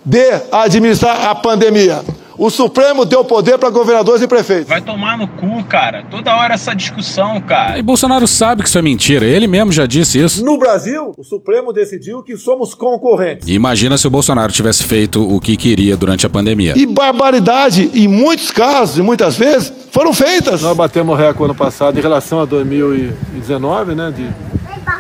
de 0.06 0.41
administrar 0.51 1.30
a 1.30 1.36
pandemia. 1.36 2.04
O 2.43 2.49
Supremo 2.49 3.06
deu 3.06 3.23
poder 3.23 3.60
para 3.60 3.69
governadores 3.69 4.19
e 4.23 4.27
prefeitos. 4.27 4.67
Vai 4.67 4.82
tomar 4.82 5.15
no 5.15 5.27
cu, 5.27 5.63
cara. 5.65 6.04
Toda 6.10 6.36
hora 6.36 6.56
essa 6.56 6.73
discussão, 6.73 7.39
cara. 7.39 7.77
E 7.77 7.84
Bolsonaro 7.84 8.27
sabe 8.27 8.63
que 8.63 8.67
isso 8.67 8.80
é 8.80 8.82
mentira. 8.82 9.27
Ele 9.27 9.45
mesmo 9.45 9.71
já 9.71 9.86
disse 9.86 10.19
isso. 10.19 10.43
No 10.43 10.58
Brasil, 10.58 11.13
o 11.15 11.23
Supremo 11.23 11.71
decidiu 11.71 12.23
que 12.23 12.36
somos 12.36 12.73
concorrentes. 12.73 13.47
Imagina 13.47 13.95
se 13.95 14.08
o 14.08 14.10
Bolsonaro 14.10 14.51
tivesse 14.51 14.84
feito 14.86 15.21
o 15.21 15.39
que 15.39 15.56
queria 15.56 15.95
durante 15.95 16.25
a 16.25 16.30
pandemia. 16.32 16.73
E 16.75 16.88
barbaridade, 16.88 17.91
em 17.93 18.08
muitos 18.08 18.49
casos 18.49 18.97
e 18.97 19.04
muitas 19.04 19.38
vezes, 19.38 19.71
foram 19.91 20.12
feitas. 20.12 20.63
Nós 20.63 20.75
batemos 20.75 21.15
recorde 21.15 21.51
ano 21.51 21.56
passado 21.56 21.99
em 21.99 22.01
relação 22.01 22.39
a 22.39 22.45
2019, 22.45 23.93
né? 23.93 24.12
De 24.12 24.27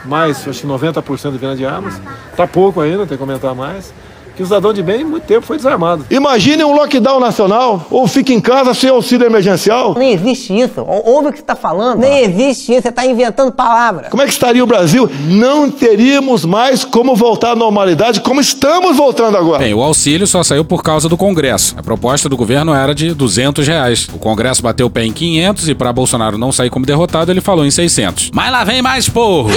mais, 0.07 0.47
acho 0.47 0.61
que 0.61 0.67
90% 0.67 1.31
de 1.31 1.37
venda 1.39 1.55
de 1.55 1.65
armas. 1.65 1.99
Tá 2.37 2.45
pouco 2.45 2.81
ainda, 2.81 2.99
tem 2.99 3.17
que 3.17 3.17
comentar 3.17 3.55
mais 3.55 3.91
que 4.35 4.43
o 4.43 4.45
cidadão 4.45 4.73
de 4.73 4.81
bem, 4.81 5.03
muito 5.03 5.25
tempo, 5.25 5.45
foi 5.45 5.57
desarmado. 5.57 6.05
Imagine 6.09 6.63
um 6.63 6.73
lockdown 6.73 7.19
nacional, 7.19 7.85
ou 7.89 8.07
fique 8.07 8.33
em 8.33 8.41
casa 8.41 8.73
sem 8.73 8.89
auxílio 8.89 9.25
emergencial. 9.25 9.95
Nem 9.97 10.13
existe 10.13 10.57
isso. 10.57 10.81
Ouve 10.81 11.27
o 11.27 11.31
que 11.31 11.37
você 11.37 11.43
está 11.43 11.55
falando. 11.55 11.99
Nem 11.99 12.23
existe 12.23 12.71
isso, 12.71 12.81
você 12.81 12.89
está 12.89 13.05
inventando 13.05 13.51
palavras. 13.51 14.09
Como 14.09 14.21
é 14.21 14.25
que 14.25 14.31
estaria 14.31 14.63
o 14.63 14.67
Brasil? 14.67 15.09
Não 15.27 15.69
teríamos 15.69 16.45
mais 16.45 16.83
como 16.83 17.15
voltar 17.15 17.51
à 17.51 17.55
normalidade, 17.55 18.21
como 18.21 18.41
estamos 18.41 18.97
voltando 18.97 19.37
agora. 19.37 19.59
Bem, 19.59 19.73
o 19.73 19.81
auxílio 19.81 20.25
só 20.27 20.43
saiu 20.43 20.63
por 20.63 20.83
causa 20.83 21.07
do 21.07 21.17
Congresso. 21.17 21.75
A 21.77 21.83
proposta 21.83 22.27
do 22.27 22.37
governo 22.37 22.73
era 22.73 22.93
de 22.95 23.13
200 23.13 23.67
reais. 23.67 24.07
O 24.13 24.17
Congresso 24.17 24.61
bateu 24.61 24.87
o 24.87 24.89
pé 24.89 25.05
em 25.05 25.11
500 25.11 25.69
e 25.69 25.75
para 25.75 25.93
Bolsonaro 25.93 26.37
não 26.37 26.51
sair 26.51 26.69
como 26.69 26.85
derrotado, 26.85 27.31
ele 27.31 27.41
falou 27.41 27.65
em 27.65 27.71
600. 27.71 28.31
Mas 28.33 28.51
lá 28.51 28.63
vem 28.63 28.81
mais 28.81 29.07
porro! 29.07 29.49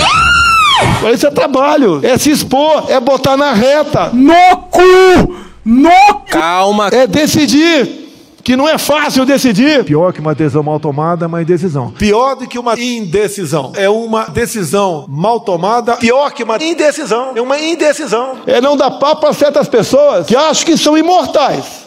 Isso 1.13 1.27
é 1.27 1.31
trabalho, 1.31 2.01
é 2.03 2.17
se 2.19 2.31
expor, 2.31 2.87
é 2.89 2.99
botar 2.99 3.37
na 3.37 3.53
reta. 3.53 4.11
No 4.13 4.57
cu! 4.71 5.37
No 5.65 5.91
cu! 5.91 6.31
Calma. 6.31 6.89
É 6.89 7.07
decidir. 7.07 8.05
Que 8.43 8.57
não 8.57 8.69
é 8.69 8.77
fácil 8.77 9.25
decidir. 9.25 9.85
Pior 9.85 10.13
que 10.13 10.21
uma 10.21 10.35
decisão 10.35 10.63
mal 10.63 10.79
tomada 10.79 11.25
é 11.25 11.27
uma 11.27 11.41
indecisão. 11.41 11.91
Pior 11.93 12.35
do 12.37 12.47
que 12.47 12.59
uma 12.59 12.79
indecisão. 12.79 13.73
É 13.75 13.89
uma 13.89 14.27
decisão 14.27 15.07
mal 15.09 15.41
tomada. 15.41 15.97
Pior 15.97 16.31
que 16.31 16.43
uma 16.43 16.63
indecisão. 16.63 17.33
É 17.35 17.41
uma 17.41 17.59
indecisão. 17.59 18.37
É 18.47 18.61
não 18.61 18.77
dar 18.77 18.91
papo 18.91 19.23
para 19.23 19.33
certas 19.33 19.67
pessoas 19.67 20.27
que 20.27 20.37
acham 20.37 20.67
que 20.67 20.77
são 20.77 20.99
imortais. 20.99 21.87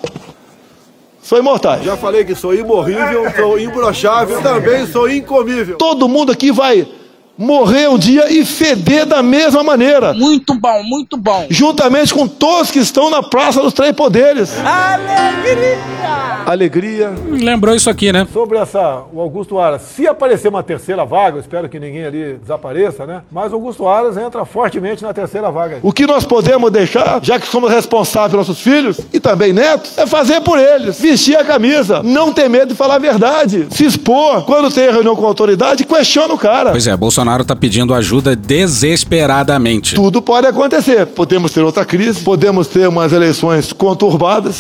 Sou 1.22 1.38
imortais. 1.38 1.84
Já 1.84 1.96
falei 1.96 2.26
que 2.26 2.34
sou 2.34 2.56
imorrível, 2.56 3.26
sou 3.36 3.60
imbrochável, 3.60 4.42
também 4.42 4.88
sou 4.88 5.08
incomível. 5.08 5.78
Todo 5.78 6.08
mundo 6.08 6.32
aqui 6.32 6.52
vai 6.52 6.88
morrer 7.38 7.88
um 7.90 7.98
dia 7.98 8.32
e 8.32 8.44
feder 8.44 9.06
da 9.06 9.22
mesma 9.22 9.64
maneira. 9.64 10.14
Muito 10.14 10.56
bom, 10.56 10.84
muito 10.84 11.18
bom. 11.18 11.46
Juntamente 11.50 12.14
com 12.14 12.28
todos 12.28 12.72
que 12.72 12.80
estão 12.80 13.10
na 13.10 13.22
Praça 13.22 13.62
dos 13.62 13.74
Três 13.74 13.94
Poderes. 13.94 14.52
Alegria! 14.60 15.78
Alegria. 16.46 17.14
Lembrou 17.30 17.76
isso 17.76 17.90
aqui, 17.90 18.12
né? 18.12 18.26
Sobre 18.32 18.58
essa, 18.58 19.04
o 19.12 19.20
Augusto 19.20 19.60
Aras, 19.60 19.82
se 19.82 20.08
aparecer 20.08 20.48
uma 20.48 20.64
terceira 20.64 21.04
vaga, 21.04 21.36
eu 21.36 21.42
espero 21.42 21.68
que 21.68 21.78
ninguém 21.78 22.06
ali 22.06 22.36
desapareça, 22.36 23.06
né? 23.06 23.22
Mas 23.30 23.52
o 23.52 23.56
Augusto 23.56 23.86
Aras 23.86 24.16
entra 24.16 24.46
fortemente 24.46 25.04
na 25.04 25.14
terceira 25.14 25.52
vaga. 25.52 25.80
O 25.84 25.92
que 25.92 26.08
nós 26.08 26.24
podemos 26.24 26.72
deixar, 26.72 27.20
já 27.22 27.38
que 27.38 27.48
somos 27.48 27.70
responsáveis 27.70 28.32
pelos 28.32 28.48
nossos 28.48 28.64
filhos 28.64 29.02
e 29.12 29.20
também 29.20 29.52
netos, 29.52 29.98
é 29.98 30.08
fazer 30.08 30.40
por 30.40 30.58
eles. 30.58 31.00
Vestir 31.00 31.38
a 31.38 31.44
camisa, 31.44 32.02
não 32.02 32.32
ter 32.32 32.50
medo 32.50 32.68
de 32.70 32.76
falar 32.76 32.96
a 32.96 33.00
verdade, 33.00 33.68
se 33.70 33.84
expor. 33.84 34.46
Quando 34.46 34.74
tem 34.74 34.90
reunião 34.90 35.18
com 35.18 35.26
a 35.26 35.28
autoridade, 35.28 35.84
questiona 35.84 36.34
o 36.34 36.38
cara. 36.38 36.72
Pois 36.72 36.88
é, 36.88 36.96
Bolsonaro 36.96 37.27
Bolsonaro 37.28 37.42
está 37.42 37.56
pedindo 37.56 37.94
ajuda 37.94 38.36
desesperadamente. 38.36 39.96
Tudo 39.96 40.22
pode 40.22 40.48
acontecer. 40.48 41.06
Podemos 41.08 41.52
ter 41.52 41.62
outra 41.62 41.84
crise, 41.84 42.22
podemos 42.22 42.68
ter 42.68 42.88
umas 42.88 43.12
eleições 43.12 43.74
conturbadas. 43.74 44.60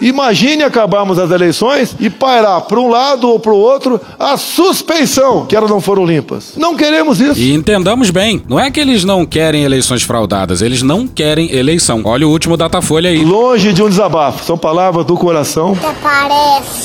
Imagine 0.00 0.62
acabarmos 0.62 1.18
as 1.18 1.30
eleições 1.30 1.94
e 2.00 2.08
pairar 2.08 2.62
para 2.62 2.80
um 2.80 2.88
lado 2.88 3.28
ou 3.28 3.38
para 3.38 3.52
o 3.52 3.56
outro 3.56 4.00
a 4.18 4.36
suspeição 4.38 5.44
que 5.44 5.54
elas 5.54 5.68
não 5.68 5.80
foram 5.80 6.06
limpas. 6.06 6.54
Não 6.56 6.74
queremos 6.74 7.20
isso. 7.20 7.38
E 7.38 7.52
entendamos 7.52 8.08
bem, 8.10 8.42
não 8.48 8.58
é 8.58 8.70
que 8.70 8.80
eles 8.80 9.04
não 9.04 9.26
querem 9.26 9.64
eleições 9.64 10.02
fraudadas, 10.02 10.62
eles 10.62 10.80
não 10.82 11.06
querem 11.06 11.52
eleição. 11.52 12.00
Olha 12.04 12.26
o 12.26 12.30
último 12.30 12.56
Datafolha 12.56 13.10
aí. 13.10 13.22
Longe 13.22 13.74
de 13.74 13.82
um 13.82 13.90
desabafo, 13.90 14.42
são 14.44 14.56
palavras 14.56 15.04
do 15.04 15.16
coração 15.16 15.76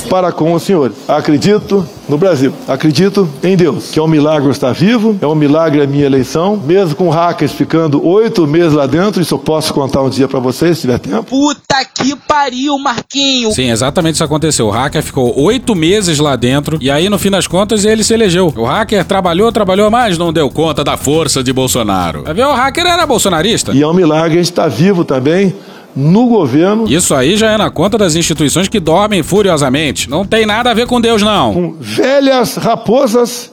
para 0.10 0.32
com 0.34 0.54
os 0.54 0.64
senhores. 0.64 0.98
Acredito 1.08 1.88
no 2.08 2.18
Brasil. 2.18 2.54
Acredito 2.68 3.28
em 3.44 3.56
Deus, 3.56 3.92
que 3.92 4.00
é 4.00 4.02
um 4.02 4.08
milagre 4.08 4.50
estar 4.50 4.74
vivo, 4.74 5.18
é 5.22 5.28
um 5.28 5.36
milagre 5.36 5.82
a 5.82 5.88
minha 5.88 6.06
eleição, 6.06 6.58
mesmo 6.58 6.96
com 6.96 7.10
hackers 7.10 7.52
ficando 7.52 8.06
oito 8.06 8.46
meses 8.48 8.74
lá 8.74 8.86
dentro, 8.86 9.22
isso 9.22 9.34
eu 9.34 9.40
posso 9.40 9.74
contar 9.74 10.02
um 10.02 10.10
dia 10.10 10.28
para 10.28 10.40
vocês, 10.40 10.78
se 10.78 10.82
tiver 10.82 11.00
tempo. 11.00 11.24
Puta 11.24 11.86
que 11.94 12.16
pariu, 12.16 12.78
Marquinho! 12.78 13.52
Sim, 13.52 13.72
exatamente 13.72 14.16
isso 14.16 14.24
aconteceu. 14.24 14.68
O 14.68 14.72
hacker 14.72 15.04
ficou 15.04 15.38
oito 15.42 15.76
meses 15.76 16.20
lá 16.20 16.36
dentro 16.36 16.78
e 16.82 16.90
aí, 16.90 17.10
no 17.10 17.18
fim 17.18 17.30
das 17.30 17.48
contas, 17.48 17.86
ele 17.86 18.04
se 18.04 18.14
elegeu. 18.14 18.54
O 18.56 18.66
hacker 18.66 19.04
trabalhou, 19.06 19.52
trabalhou, 19.52 19.90
mas 19.90 20.18
não 20.18 20.32
deu 20.32 20.50
conta 20.50 20.84
da 20.84 20.98
força 20.98 21.44
de 21.44 21.52
Bolsonaro. 21.52 22.24
Vai 22.24 22.34
ver, 22.34 22.46
o 22.46 22.54
hacker 22.54 22.86
era 22.86 23.06
bolsonarista. 23.06 23.72
E 23.74 23.82
é 23.82 23.88
um 23.88 23.94
milagre 23.94 24.34
a 24.34 24.38
gente 24.38 24.52
estar 24.52 24.68
vivo 24.68 25.04
também 25.04 25.54
no 25.96 26.28
governo. 26.28 26.86
Isso 26.88 27.16
aí 27.16 27.38
já 27.38 27.52
é 27.52 27.58
na 27.58 27.70
conta 27.70 27.98
das 27.98 28.16
instituições 28.16 28.68
que 28.68 28.80
dormem 28.80 29.24
furiosamente. 29.24 30.10
Não 30.10 30.26
tem 30.26 30.46
nada 30.46 30.72
a 30.72 30.74
ver 30.74 30.88
com 30.88 31.00
Deus, 31.00 31.22
não. 31.22 31.54
Com 31.54 31.76
velhas 31.80 32.56
raposas, 32.56 33.52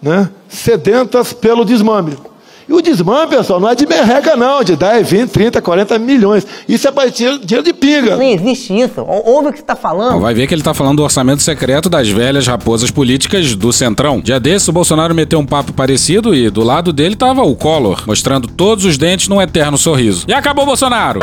né, 0.00 0.30
sedentas 0.48 1.32
pelo 1.32 1.64
desmame. 1.64 2.16
E 2.68 2.72
o 2.72 2.80
desmame, 2.80 3.28
pessoal, 3.28 3.60
não 3.60 3.68
é 3.68 3.74
de 3.74 3.86
merreca, 3.86 4.36
não, 4.36 4.62
de 4.62 4.76
10, 4.76 5.10
20, 5.10 5.30
30, 5.30 5.60
40 5.60 5.98
milhões. 5.98 6.46
Isso 6.68 6.86
é 6.86 6.92
para 6.92 7.10
dinheiro 7.10 7.62
de 7.62 7.72
pinga. 7.72 8.16
Nem 8.16 8.34
existe 8.34 8.72
isso. 8.72 9.00
Ouve 9.02 9.48
o 9.48 9.50
que 9.50 9.58
você 9.58 9.62
está 9.62 9.74
falando. 9.74 10.20
Vai 10.20 10.32
ver 10.32 10.46
que 10.46 10.54
ele 10.54 10.60
está 10.60 10.72
falando 10.72 10.98
do 10.98 11.02
orçamento 11.02 11.42
secreto 11.42 11.90
das 11.90 12.08
velhas 12.08 12.46
raposas 12.46 12.90
políticas 12.90 13.54
do 13.56 13.72
Centrão. 13.72 14.20
Dia 14.20 14.38
desse, 14.38 14.70
o 14.70 14.72
Bolsonaro 14.72 15.14
meteu 15.14 15.40
um 15.40 15.46
papo 15.46 15.72
parecido 15.72 16.34
e 16.34 16.48
do 16.50 16.62
lado 16.62 16.92
dele 16.92 17.14
estava 17.14 17.42
o 17.42 17.56
Collor, 17.56 18.04
mostrando 18.06 18.46
todos 18.46 18.84
os 18.84 18.96
dentes 18.96 19.28
num 19.28 19.42
eterno 19.42 19.76
sorriso. 19.76 20.24
E 20.28 20.32
acabou, 20.32 20.64
Bolsonaro! 20.64 21.20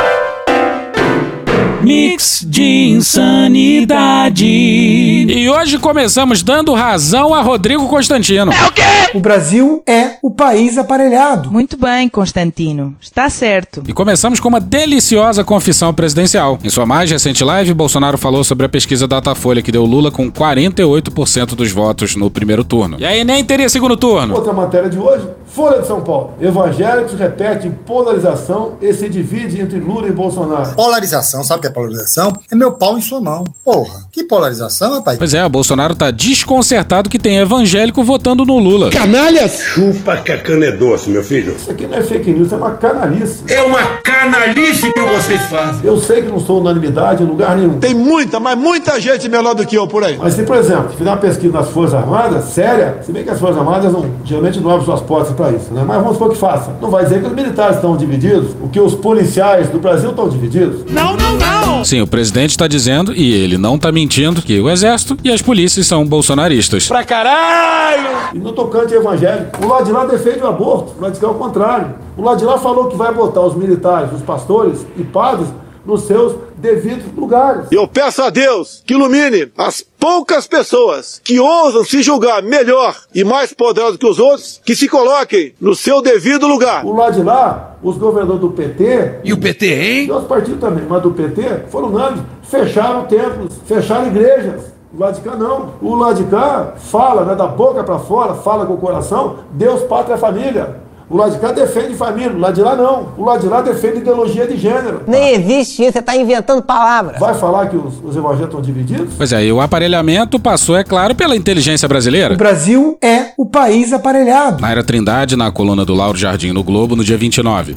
Mix 1.81 2.45
de 2.47 2.63
insanidade. 2.89 4.45
E 4.45 5.49
hoje 5.49 5.77
começamos 5.77 6.43
dando 6.43 6.73
razão 6.73 7.33
a 7.33 7.41
Rodrigo 7.41 7.87
Constantino. 7.87 8.51
É 8.51 8.67
o 8.67 8.71
quê? 8.71 8.81
O 9.13 9.19
Brasil 9.19 9.81
é 9.87 10.17
o 10.21 10.29
país 10.29 10.77
aparelhado. 10.77 11.51
Muito 11.51 11.77
bem, 11.77 12.09
Constantino. 12.09 12.95
Está 13.01 13.29
certo. 13.29 13.83
E 13.87 13.93
começamos 13.93 14.39
com 14.39 14.49
uma 14.49 14.59
deliciosa 14.59 15.43
confissão 15.43 15.93
presidencial. 15.93 16.59
Em 16.63 16.69
sua 16.69 16.85
mais 16.85 17.09
recente 17.09 17.43
live, 17.43 17.73
Bolsonaro 17.73 18.17
falou 18.17 18.43
sobre 18.43 18.65
a 18.65 18.69
pesquisa 18.69 19.07
Datafolha 19.07 19.61
que 19.61 19.71
deu 19.71 19.85
Lula 19.85 20.11
com 20.11 20.31
48% 20.31 21.55
dos 21.55 21.71
votos 21.71 22.15
no 22.15 22.29
primeiro 22.29 22.63
turno. 22.63 22.97
E 22.99 23.05
aí 23.05 23.23
nem 23.23 23.43
teria 23.43 23.69
segundo 23.69 23.97
turno. 23.97 24.35
Outra 24.35 24.53
matéria 24.53 24.89
de 24.89 24.97
hoje, 24.97 25.25
Folha 25.47 25.81
de 25.81 25.87
São 25.87 26.01
Paulo. 26.01 26.33
Evangélicos 26.39 27.13
repetem 27.13 27.71
polarização 27.71 28.73
e 28.81 28.93
se 28.93 29.09
divide 29.09 29.59
entre 29.59 29.79
Lula 29.79 30.07
e 30.07 30.11
Bolsonaro. 30.11 30.75
Polarização, 30.75 31.43
sabe 31.49 31.59
o 31.59 31.61
que 31.61 31.67
é 31.67 31.71
polarização? 31.71 32.33
É 32.51 32.55
meu 32.55 32.71
pau 32.71 32.97
em 32.97 33.01
sua 33.01 33.19
mão. 33.19 33.43
Porra, 33.65 34.07
que 34.11 34.23
polarização, 34.23 34.93
rapaz? 34.93 35.17
Pois 35.17 35.33
é, 35.33 35.43
o 35.45 35.49
Bolsonaro 35.49 35.95
tá 35.95 36.11
desconcertado 36.11 37.09
que 37.09 37.19
tem 37.19 37.37
evangélico 37.37 38.03
votando 38.03 38.45
no 38.45 38.57
Lula. 38.59 38.91
Canalhas! 38.91 39.59
Chupa 39.59 40.17
que 40.17 40.31
a 40.31 40.37
cana 40.41 40.65
é 40.65 40.71
doce, 40.71 41.09
meu 41.09 41.23
filho. 41.23 41.55
Isso 41.55 41.71
aqui 41.71 41.87
não 41.87 41.97
é 41.97 42.01
fake 42.01 42.31
news, 42.31 42.53
é 42.53 42.55
uma 42.55 42.71
canalice. 42.71 43.43
É 43.47 43.61
uma 43.61 43.83
canalice 44.03 44.91
que 44.91 45.01
vocês 45.01 45.41
fazem. 45.43 45.81
Eu 45.83 45.99
sei 45.99 46.21
que 46.21 46.29
não 46.29 46.39
sou 46.39 46.61
unanimidade 46.61 47.23
em 47.23 47.25
lugar 47.25 47.57
nenhum. 47.57 47.79
Tem 47.79 47.93
muita, 47.93 48.39
mas 48.39 48.57
muita 48.57 48.99
gente 48.99 49.27
melhor 49.27 49.55
do 49.55 49.65
que 49.65 49.75
eu 49.75 49.87
por 49.87 50.03
aí. 50.03 50.17
Mas 50.17 50.35
se, 50.35 50.43
por 50.43 50.55
exemplo, 50.55 50.91
fizer 50.95 51.09
uma 51.09 51.17
pesquisa 51.17 51.53
nas 51.53 51.69
Forças 51.69 51.95
Armadas, 51.95 52.45
séria, 52.45 52.99
se 53.03 53.11
bem 53.11 53.23
que 53.23 53.29
as 53.29 53.39
Forças 53.39 53.57
Armadas 53.57 53.91
não, 53.91 54.05
geralmente 54.23 54.59
não 54.59 54.69
abrem 54.69 54.85
suas 54.85 55.01
portas 55.01 55.33
para 55.33 55.51
isso, 55.51 55.73
né? 55.73 55.83
Mas 55.85 55.97
vamos 55.97 56.13
supor 56.13 56.29
que 56.31 56.37
faça. 56.37 56.75
Não 56.81 56.89
vai 56.89 57.03
dizer 57.03 57.21
que 57.21 57.27
os 57.27 57.33
militares 57.33 57.75
estão 57.77 57.97
divididos, 57.97 58.51
o 58.61 58.69
que 58.69 58.79
os 58.79 58.93
policiais 58.95 59.67
do 59.69 59.79
Brasil 59.79 60.11
estão 60.11 60.29
divididos. 60.29 60.85
Não, 60.91 61.15
não, 61.17 61.38
não! 61.39 61.85
Sim, 61.85 62.01
o 62.01 62.07
presidente 62.07 62.51
está 62.51 62.67
dizendo, 62.67 63.13
e 63.13 63.31
ele 63.31 63.57
não 63.57 63.75
está 63.75 63.91
mentindo, 63.91 64.41
que 64.41 64.59
o 64.59 64.69
exército 64.69 65.17
e 65.23 65.31
as 65.31 65.41
polícias 65.41 65.85
são 65.85 66.05
bolsonaristas. 66.05 66.87
Pra 66.87 67.03
caralho! 67.03 68.09
E 68.33 68.39
no 68.39 68.51
tocante 68.51 68.93
evangélico, 68.93 69.63
o 69.63 69.67
lado 69.67 69.85
de 69.85 69.91
lá 69.91 69.99
lá 69.99 70.05
defende 70.05 70.39
o 70.39 70.47
aborto, 70.47 70.93
o 70.97 71.01
lado 71.01 71.13
de 71.13 71.19
cá 71.19 71.27
é 71.27 71.29
o 71.29 71.33
contrário. 71.33 71.95
O 72.15 72.21
lado 72.21 72.37
de 72.37 72.45
lá 72.45 72.57
falou 72.57 72.87
que 72.87 72.95
vai 72.95 73.13
botar 73.13 73.41
os 73.41 73.55
militares, 73.55 74.11
os 74.13 74.21
pastores 74.21 74.85
e 74.97 75.03
padres 75.03 75.47
nos 75.85 76.03
seus 76.03 76.35
devidos 76.59 77.05
lugares. 77.15 77.67
Eu 77.71 77.87
peço 77.87 78.21
a 78.21 78.29
Deus 78.29 78.83
que 78.85 78.93
ilumine 78.93 79.51
as 79.57 79.81
poucas 79.81 80.47
pessoas 80.47 81.19
que 81.23 81.39
ousam 81.39 81.83
se 81.83 82.01
julgar 82.01 82.41
melhor 82.43 82.95
e 83.13 83.23
mais 83.23 83.53
poderosos 83.53 83.97
que 83.97 84.05
os 84.05 84.19
outros, 84.19 84.61
que 84.63 84.75
se 84.75 84.87
coloquem 84.87 85.53
no 85.59 85.75
seu 85.75 86.01
devido 86.01 86.47
lugar. 86.47 86.85
O 86.85 86.93
lado 86.93 87.15
de 87.15 87.23
lá, 87.23 87.77
os 87.81 87.97
governadores 87.97 88.41
do 88.41 88.51
PT. 88.51 89.19
E 89.23 89.33
o 89.33 89.37
PT, 89.37 89.65
hein? 89.65 90.05
E 90.05 90.11
outros 90.11 90.27
partidos 90.27 90.59
também, 90.59 90.85
mas 90.87 91.01
do 91.01 91.11
PT, 91.11 91.65
foram 91.69 91.87
unânimes. 91.87 92.23
Fecharam 92.43 93.05
templos, 93.05 93.53
fecharam 93.65 94.07
igrejas. 94.07 94.79
O 94.93 94.99
lado 94.99 95.15
de 95.15 95.21
cá 95.21 95.35
não. 95.35 95.73
O 95.81 95.95
lado 95.95 96.23
de 96.23 96.29
cá 96.29 96.73
fala, 96.77 97.23
né, 97.23 97.35
da 97.35 97.45
boca 97.45 97.83
para 97.83 97.99
fora, 97.99 98.33
fala 98.35 98.65
com 98.65 98.73
o 98.73 98.77
coração, 98.77 99.39
Deus, 99.51 99.83
pátria, 99.83 100.17
família. 100.17 100.77
O 101.09 101.17
lado 101.17 101.31
de 101.31 101.39
cá 101.39 101.51
defende 101.51 101.95
família, 101.95 102.31
o 102.31 102.37
lado 102.37 102.53
de 102.53 102.61
lá 102.61 102.75
não. 102.75 103.13
O 103.17 103.25
lado 103.25 103.41
de 103.41 103.47
lá 103.47 103.61
defende 103.61 103.97
ideologia 103.97 104.45
de 104.45 104.55
gênero. 104.55 105.01
Nem 105.07 105.33
existe 105.33 105.81
isso, 105.81 105.93
você 105.93 105.99
está 105.99 106.15
inventando 106.15 106.61
palavras. 106.61 107.19
Vai 107.19 107.33
falar 107.33 107.67
que 107.67 107.75
os, 107.75 107.95
os 108.03 108.15
evangélicos 108.15 108.45
estão 108.45 108.61
divididos? 108.61 109.15
Pois 109.17 109.33
é, 109.33 109.43
e 109.43 109.51
o 109.51 109.59
aparelhamento 109.59 110.39
passou, 110.39 110.77
é 110.77 110.83
claro, 110.83 111.15
pela 111.15 111.35
inteligência 111.35 111.87
brasileira. 111.87 112.35
O 112.35 112.37
Brasil 112.37 112.95
é 113.01 113.31
o 113.35 113.45
país 113.47 113.91
aparelhado. 113.91 114.61
Naira 114.61 114.83
Trindade, 114.83 115.35
na 115.35 115.51
coluna 115.51 115.83
do 115.83 115.95
Lauro 115.95 116.15
Jardim 116.17 116.51
no 116.51 116.63
Globo, 116.63 116.95
no 116.95 117.03
dia 117.03 117.17
29. 117.17 117.75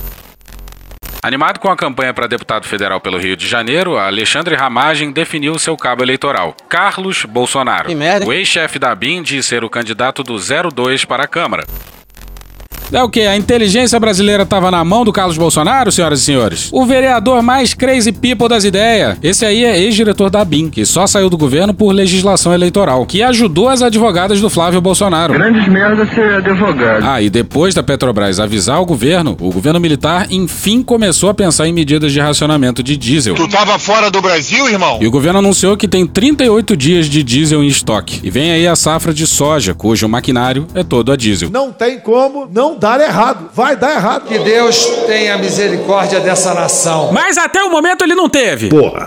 Animado 1.22 1.58
com 1.58 1.70
a 1.70 1.76
campanha 1.76 2.12
para 2.12 2.26
deputado 2.26 2.66
federal 2.66 3.00
pelo 3.00 3.16
Rio 3.16 3.36
de 3.36 3.48
Janeiro, 3.48 3.96
Alexandre 3.96 4.56
Ramagem 4.56 5.10
definiu 5.10 5.58
seu 5.58 5.74
cabo 5.76 6.02
eleitoral, 6.02 6.54
Carlos 6.68 7.24
Bolsonaro. 7.24 7.86
Que 7.86 7.94
merda. 7.94 8.26
O 8.26 8.32
ex-chefe 8.32 8.78
da 8.78 8.94
BIM 8.94 9.22
diz 9.22 9.46
ser 9.46 9.64
o 9.64 9.70
candidato 9.70 10.22
do 10.22 10.36
02 10.36 11.04
para 11.04 11.22
a 11.22 11.28
Câmara. 11.28 11.64
É 12.92 13.02
o 13.02 13.08
que? 13.08 13.22
A 13.22 13.34
inteligência 13.34 13.98
brasileira 13.98 14.42
estava 14.42 14.70
na 14.70 14.84
mão 14.84 15.02
do 15.02 15.12
Carlos 15.12 15.38
Bolsonaro, 15.38 15.90
senhoras 15.90 16.20
e 16.20 16.24
senhores? 16.24 16.68
O 16.70 16.84
vereador 16.84 17.42
mais 17.42 17.72
crazy 17.72 18.12
people 18.12 18.48
das 18.48 18.64
ideias. 18.64 19.16
Esse 19.22 19.46
aí 19.46 19.64
é 19.64 19.80
ex-diretor 19.80 20.28
da 20.28 20.44
BIM, 20.44 20.68
que 20.68 20.84
só 20.84 21.06
saiu 21.06 21.30
do 21.30 21.38
governo 21.38 21.72
por 21.72 21.90
legislação 21.90 22.52
eleitoral, 22.52 23.06
que 23.06 23.22
ajudou 23.22 23.70
as 23.70 23.80
advogadas 23.80 24.42
do 24.42 24.50
Flávio 24.50 24.78
Bolsonaro. 24.82 25.32
Grandes 25.32 25.66
merda 25.68 26.04
ser 26.14 26.34
advogado. 26.34 27.02
Ah, 27.02 27.22
e 27.22 27.30
depois 27.30 27.74
da 27.74 27.82
Petrobras 27.82 28.38
avisar 28.38 28.78
o 28.82 28.84
governo, 28.84 29.38
o 29.40 29.50
governo 29.50 29.80
militar 29.80 30.26
enfim 30.30 30.82
começou 30.82 31.30
a 31.30 31.34
pensar 31.34 31.66
em 31.66 31.72
medidas 31.72 32.12
de 32.12 32.20
racionamento 32.20 32.82
de 32.82 32.94
diesel. 32.98 33.34
Tu 33.34 33.48
tava 33.48 33.78
fora 33.78 34.10
do 34.10 34.20
Brasil, 34.20 34.68
irmão? 34.68 34.98
E 35.00 35.06
o 35.06 35.10
governo 35.10 35.38
anunciou 35.38 35.78
que 35.78 35.88
tem 35.88 36.06
38 36.06 36.76
dias 36.76 37.06
de 37.06 37.22
diesel 37.22 37.62
em 37.62 37.68
estoque. 37.68 38.20
E 38.22 38.30
vem 38.30 38.52
aí 38.52 38.66
a 38.66 38.76
safra 38.76 39.14
de 39.14 39.26
soja, 39.26 39.74
cujo 39.74 40.06
maquinário 40.06 40.66
é 40.74 40.84
todo 40.84 41.10
a 41.10 41.16
diesel. 41.16 41.48
Não 41.50 41.72
tem 41.72 41.98
como 41.98 42.46
não 42.52 42.81
dar 42.82 43.00
errado. 43.00 43.48
Vai 43.54 43.76
dar 43.76 43.92
errado. 43.94 44.26
Que 44.26 44.38
Deus 44.40 44.84
tenha 45.06 45.38
misericórdia 45.38 46.18
dessa 46.18 46.52
nação. 46.52 47.12
Mas 47.12 47.38
até 47.38 47.62
o 47.62 47.70
momento 47.70 48.02
ele 48.02 48.16
não 48.16 48.28
teve. 48.28 48.68
Porra. 48.68 49.06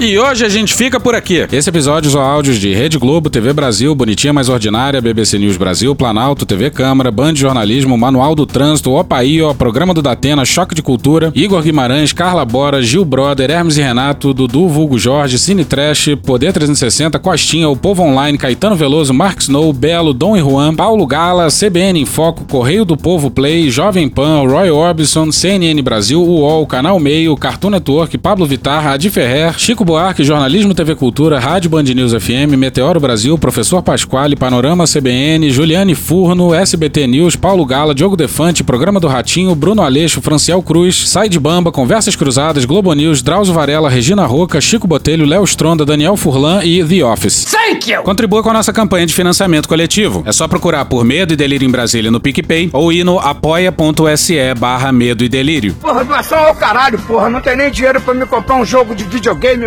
E 0.00 0.16
hoje 0.16 0.44
a 0.44 0.48
gente 0.48 0.74
fica 0.74 1.00
por 1.00 1.16
aqui. 1.16 1.44
Esse 1.50 1.70
episódio 1.70 2.06
usou 2.06 2.20
áudios 2.20 2.60
de 2.60 2.72
Rede 2.72 2.96
Globo, 2.96 3.28
TV 3.28 3.52
Brasil, 3.52 3.92
Bonitinha 3.96 4.32
Mais 4.32 4.48
Ordinária, 4.48 5.00
BBC 5.00 5.40
News 5.40 5.56
Brasil, 5.56 5.92
Planalto, 5.92 6.46
TV 6.46 6.70
Câmara, 6.70 7.10
Band 7.10 7.32
de 7.32 7.40
Jornalismo, 7.40 7.98
Manual 7.98 8.36
do 8.36 8.46
Trânsito, 8.46 8.92
Opaí, 8.92 9.42
ó, 9.42 9.52
Programa 9.52 9.92
do 9.92 10.00
Datena, 10.00 10.44
Choque 10.44 10.72
de 10.72 10.82
Cultura, 10.82 11.32
Igor 11.34 11.62
Guimarães, 11.62 12.12
Carla 12.12 12.44
Bora, 12.44 12.80
Gil 12.80 13.04
Brother, 13.04 13.50
Hermes 13.50 13.76
e 13.76 13.82
Renato, 13.82 14.32
Dudu 14.32 14.68
Vulgo 14.68 14.96
Jorge, 14.96 15.36
Cine 15.36 15.64
Trash, 15.64 16.10
Poder 16.24 16.52
360, 16.52 17.18
Costinha, 17.18 17.68
O 17.68 17.74
Povo 17.74 18.04
Online, 18.04 18.38
Caetano 18.38 18.76
Veloso, 18.76 19.12
Mark 19.12 19.40
Snow, 19.40 19.72
Belo, 19.72 20.14
Dom 20.14 20.36
e 20.36 20.40
Juan, 20.40 20.76
Paulo 20.76 21.04
Gala, 21.08 21.48
CBN 21.50 22.02
em 22.02 22.06
Foco, 22.06 22.44
Correio 22.44 22.84
do 22.84 22.96
Povo 22.96 23.32
Play, 23.32 23.68
Jovem 23.68 24.08
Pan, 24.08 24.42
Roy 24.42 24.70
Orbison, 24.70 25.32
CNN 25.32 25.82
Brasil, 25.82 26.22
UOL, 26.22 26.64
Canal 26.68 27.00
Meio, 27.00 27.36
Cartoon 27.36 27.70
Network, 27.70 28.16
Pablo 28.16 28.46
Vittar, 28.46 28.86
Adi 28.86 29.10
Ferrer, 29.10 29.58
Chico 29.58 29.87
Buarque, 29.88 30.22
Jornalismo 30.22 30.74
TV 30.74 30.94
Cultura, 30.94 31.40
Rádio 31.40 31.70
Band 31.70 31.84
News 31.84 32.12
FM, 32.12 32.54
Meteoro 32.58 33.00
Brasil, 33.00 33.38
Professor 33.38 33.82
Pasquale, 33.82 34.36
Panorama 34.36 34.84
CBN, 34.84 35.50
Juliane 35.50 35.94
Furno, 35.94 36.52
SBT 36.52 37.06
News, 37.06 37.36
Paulo 37.36 37.64
Gala, 37.64 37.94
Diogo 37.94 38.14
Defante, 38.14 38.62
Programa 38.62 39.00
do 39.00 39.08
Ratinho, 39.08 39.54
Bruno 39.54 39.80
Aleixo, 39.80 40.20
Franciel 40.20 40.60
Cruz, 40.60 41.08
Sai 41.08 41.30
de 41.30 41.40
Bamba, 41.40 41.72
Conversas 41.72 42.14
Cruzadas, 42.14 42.66
Globo 42.66 42.92
News, 42.92 43.22
Drauzio 43.22 43.54
Varela, 43.54 43.88
Regina 43.88 44.26
Roca, 44.26 44.60
Chico 44.60 44.86
Botelho, 44.86 45.24
Léo 45.24 45.44
Stronda, 45.44 45.86
Daniel 45.86 46.18
Furlan 46.18 46.62
e 46.62 46.84
The 46.84 47.02
Office. 47.02 47.46
Thank 47.46 47.90
you! 47.90 48.02
Contribua 48.02 48.42
com 48.42 48.50
a 48.50 48.52
nossa 48.52 48.74
campanha 48.74 49.06
de 49.06 49.14
financiamento 49.14 49.66
coletivo. 49.66 50.22
É 50.26 50.32
só 50.32 50.46
procurar 50.46 50.84
por 50.84 51.02
Medo 51.02 51.32
e 51.32 51.36
Delírio 51.36 51.66
em 51.66 51.70
Brasília 51.70 52.10
no 52.10 52.20
PicPay 52.20 52.68
ou 52.74 52.92
ir 52.92 53.04
no 53.04 53.18
apoia.se 53.18 54.36
barra 54.58 54.92
Medo 54.92 55.24
e 55.24 55.30
Delírio. 55.30 55.72
Porra, 55.80 56.04
doação 56.04 56.38
ao 56.38 56.54
caralho, 56.54 56.98
porra. 56.98 57.30
Não 57.30 57.40
tem 57.40 57.56
nem 57.56 57.70
dinheiro 57.70 58.02
pra 58.02 58.12
me 58.12 58.26
comprar 58.26 58.56
um 58.56 58.66
jogo 58.66 58.94
de 58.94 59.04
videogame, 59.04 59.66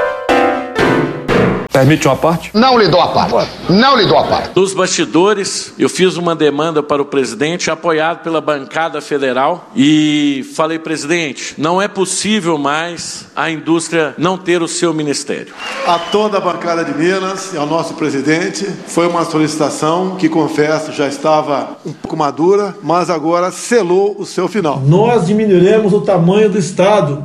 Permite 1.71 2.05
uma 2.05 2.17
parte? 2.17 2.51
Não 2.53 2.77
lhe 2.77 2.89
dou 2.89 2.99
a 2.99 3.07
parte. 3.07 3.49
Não 3.69 3.95
lhe 3.95 4.05
dou 4.05 4.17
a 4.17 4.25
parte. 4.25 4.51
Nos 4.53 4.73
bastidores, 4.73 5.73
eu 5.79 5.87
fiz 5.87 6.17
uma 6.17 6.35
demanda 6.35 6.83
para 6.83 7.01
o 7.01 7.05
presidente, 7.05 7.71
apoiado 7.71 8.23
pela 8.23 8.41
bancada 8.41 8.99
federal, 8.99 9.69
e 9.73 10.45
falei, 10.53 10.77
presidente, 10.77 11.55
não 11.57 11.81
é 11.81 11.87
possível 11.87 12.57
mais 12.57 13.25
a 13.33 13.49
indústria 13.49 14.13
não 14.17 14.37
ter 14.37 14.61
o 14.61 14.67
seu 14.67 14.93
ministério. 14.93 15.53
A 15.87 15.97
toda 15.97 16.37
a 16.37 16.41
bancada 16.41 16.83
de 16.83 16.93
Minas 16.93 17.53
e 17.53 17.57
ao 17.57 17.65
nosso 17.65 17.93
presidente, 17.93 18.65
foi 18.87 19.07
uma 19.07 19.23
solicitação 19.23 20.17
que, 20.17 20.27
confesso, 20.27 20.91
já 20.91 21.07
estava 21.07 21.77
um 21.85 21.93
pouco 21.93 22.17
madura, 22.17 22.75
mas 22.83 23.09
agora 23.09 23.49
selou 23.49 24.17
o 24.19 24.25
seu 24.25 24.49
final. 24.49 24.81
Nós 24.85 25.25
diminuiremos 25.25 25.93
o 25.93 26.01
tamanho 26.01 26.49
do 26.49 26.57
Estado. 26.57 27.23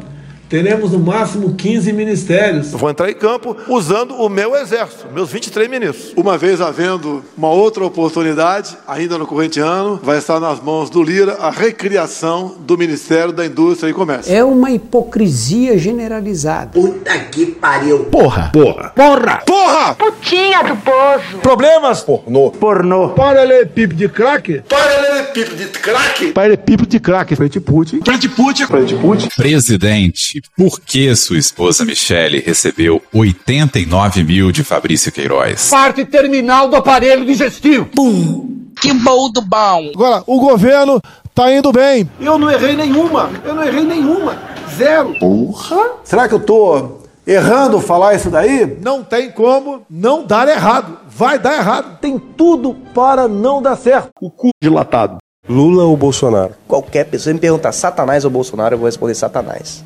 Teremos 0.49 0.93
no 0.93 1.01
máximo 1.01 1.55
15 1.55 1.93
ministérios. 1.93 2.73
Eu 2.73 2.79
vou 2.79 2.89
entrar 2.89 3.11
em 3.11 3.15
campo 3.15 3.57
usando 3.69 4.15
o 4.15 4.29
meu 4.29 4.55
exército, 4.55 5.07
meus 5.13 5.31
23 5.31 5.69
ministros. 5.69 6.13
Uma 6.17 6.39
vez 6.39 6.61
havendo 6.61 7.25
uma 7.37 7.51
outra 7.51 7.85
oportunidade, 7.85 8.77
ainda 8.87 9.19
no 9.19 9.27
corrente 9.27 9.59
ano, 9.59 9.99
vai 10.03 10.19
estar 10.19 10.39
nas 10.39 10.61
mãos 10.61 10.89
do 10.89 11.03
Lira 11.03 11.35
a 11.41 11.51
recriação 11.51 12.55
do 12.61 12.79
Ministério 12.79 13.33
da 13.33 13.45
Indústria 13.45 13.91
e 13.91 13.93
Comércio. 13.93 14.33
É 14.33 14.45
uma 14.45 14.71
hipocrisia 14.71 15.77
generalizada. 15.79 16.71
Puta 16.73 17.19
que 17.19 17.47
pariu. 17.47 18.05
Porra. 18.05 18.51
Porra. 18.53 18.93
Porra! 18.95 19.43
Porra! 19.45 19.95
Putinha 19.95 20.63
do 20.63 20.77
poço. 20.77 21.39
Problemas? 21.43 22.03
Pornô. 22.03 22.51
Pornô. 22.51 23.09
Paralelepípedo 23.11 23.95
de 23.95 24.09
crack? 24.09 24.63
Paralelepípedo 24.69 25.57
de 25.57 25.67
crack? 25.67 26.33
Paralelepípedo 26.33 26.89
de 26.89 27.01
crack. 27.01 27.35
Frente 27.37 27.61
Putin. 27.61 28.01
Frente 28.05 28.29
Putin. 28.29 28.67
Frente 28.67 28.95
Putin. 28.95 29.29
Presidente, 29.37 30.36
por 30.57 30.81
que 30.81 31.15
sua 31.17 31.39
esposa 31.39 31.85
Michele 31.85 32.41
recebeu 32.41 33.03
89 33.13 34.25
mil 34.25 34.53
de 34.53 34.65
Fabrício 34.65 35.13
Queiroz? 35.13 35.69
Parte 35.71 36.05
terminal 36.05 36.69
do 36.69 36.77
aparelho 36.77 37.25
digestivo. 37.25 37.87
Pum. 37.87 38.57
Que 38.81 38.93
bom 38.93 39.31
do 39.31 39.41
bom. 39.41 39.91
Agora, 39.95 40.23
o 40.27 40.39
governo 40.39 41.01
tá 41.35 41.53
indo 41.53 41.73
bem. 41.73 42.09
Eu 42.21 42.39
não 42.39 42.51
errei 42.51 42.77
nenhuma. 42.77 43.31
Eu 43.45 43.55
não 43.55 43.65
errei 43.65 43.85
nenhuma. 43.85 44.37
Zero. 44.77 45.19
Porra. 45.19 45.93
Será 46.05 46.29
que 46.29 46.35
eu 46.35 46.41
tô 46.41 46.99
errando 47.27 47.81
falar 47.81 48.15
isso 48.15 48.31
daí? 48.31 48.79
Não 48.83 49.03
tem 49.03 49.31
como 49.31 49.83
não 49.89 50.27
dar 50.27 50.47
errado. 50.49 50.99
Vai 51.09 51.39
dar 51.39 51.57
errado. 51.57 51.99
Tem 52.01 52.19
tudo 52.19 52.75
para 52.95 53.27
não 53.27 53.63
dar 53.63 53.77
certo. 53.77 54.11
O 54.21 54.31
cu 54.31 54.51
dilatado. 54.63 55.17
Lula 55.49 55.85
ou 55.85 55.97
Bolsonaro? 55.97 56.55
Qualquer 56.67 57.05
pessoa 57.05 57.33
me 57.33 57.39
perguntar 57.39 57.71
Satanás 57.71 58.25
ou 58.25 58.31
Bolsonaro, 58.31 58.75
eu 58.75 58.79
vou 58.79 58.87
responder 58.87 59.15
Satanás. 59.15 59.85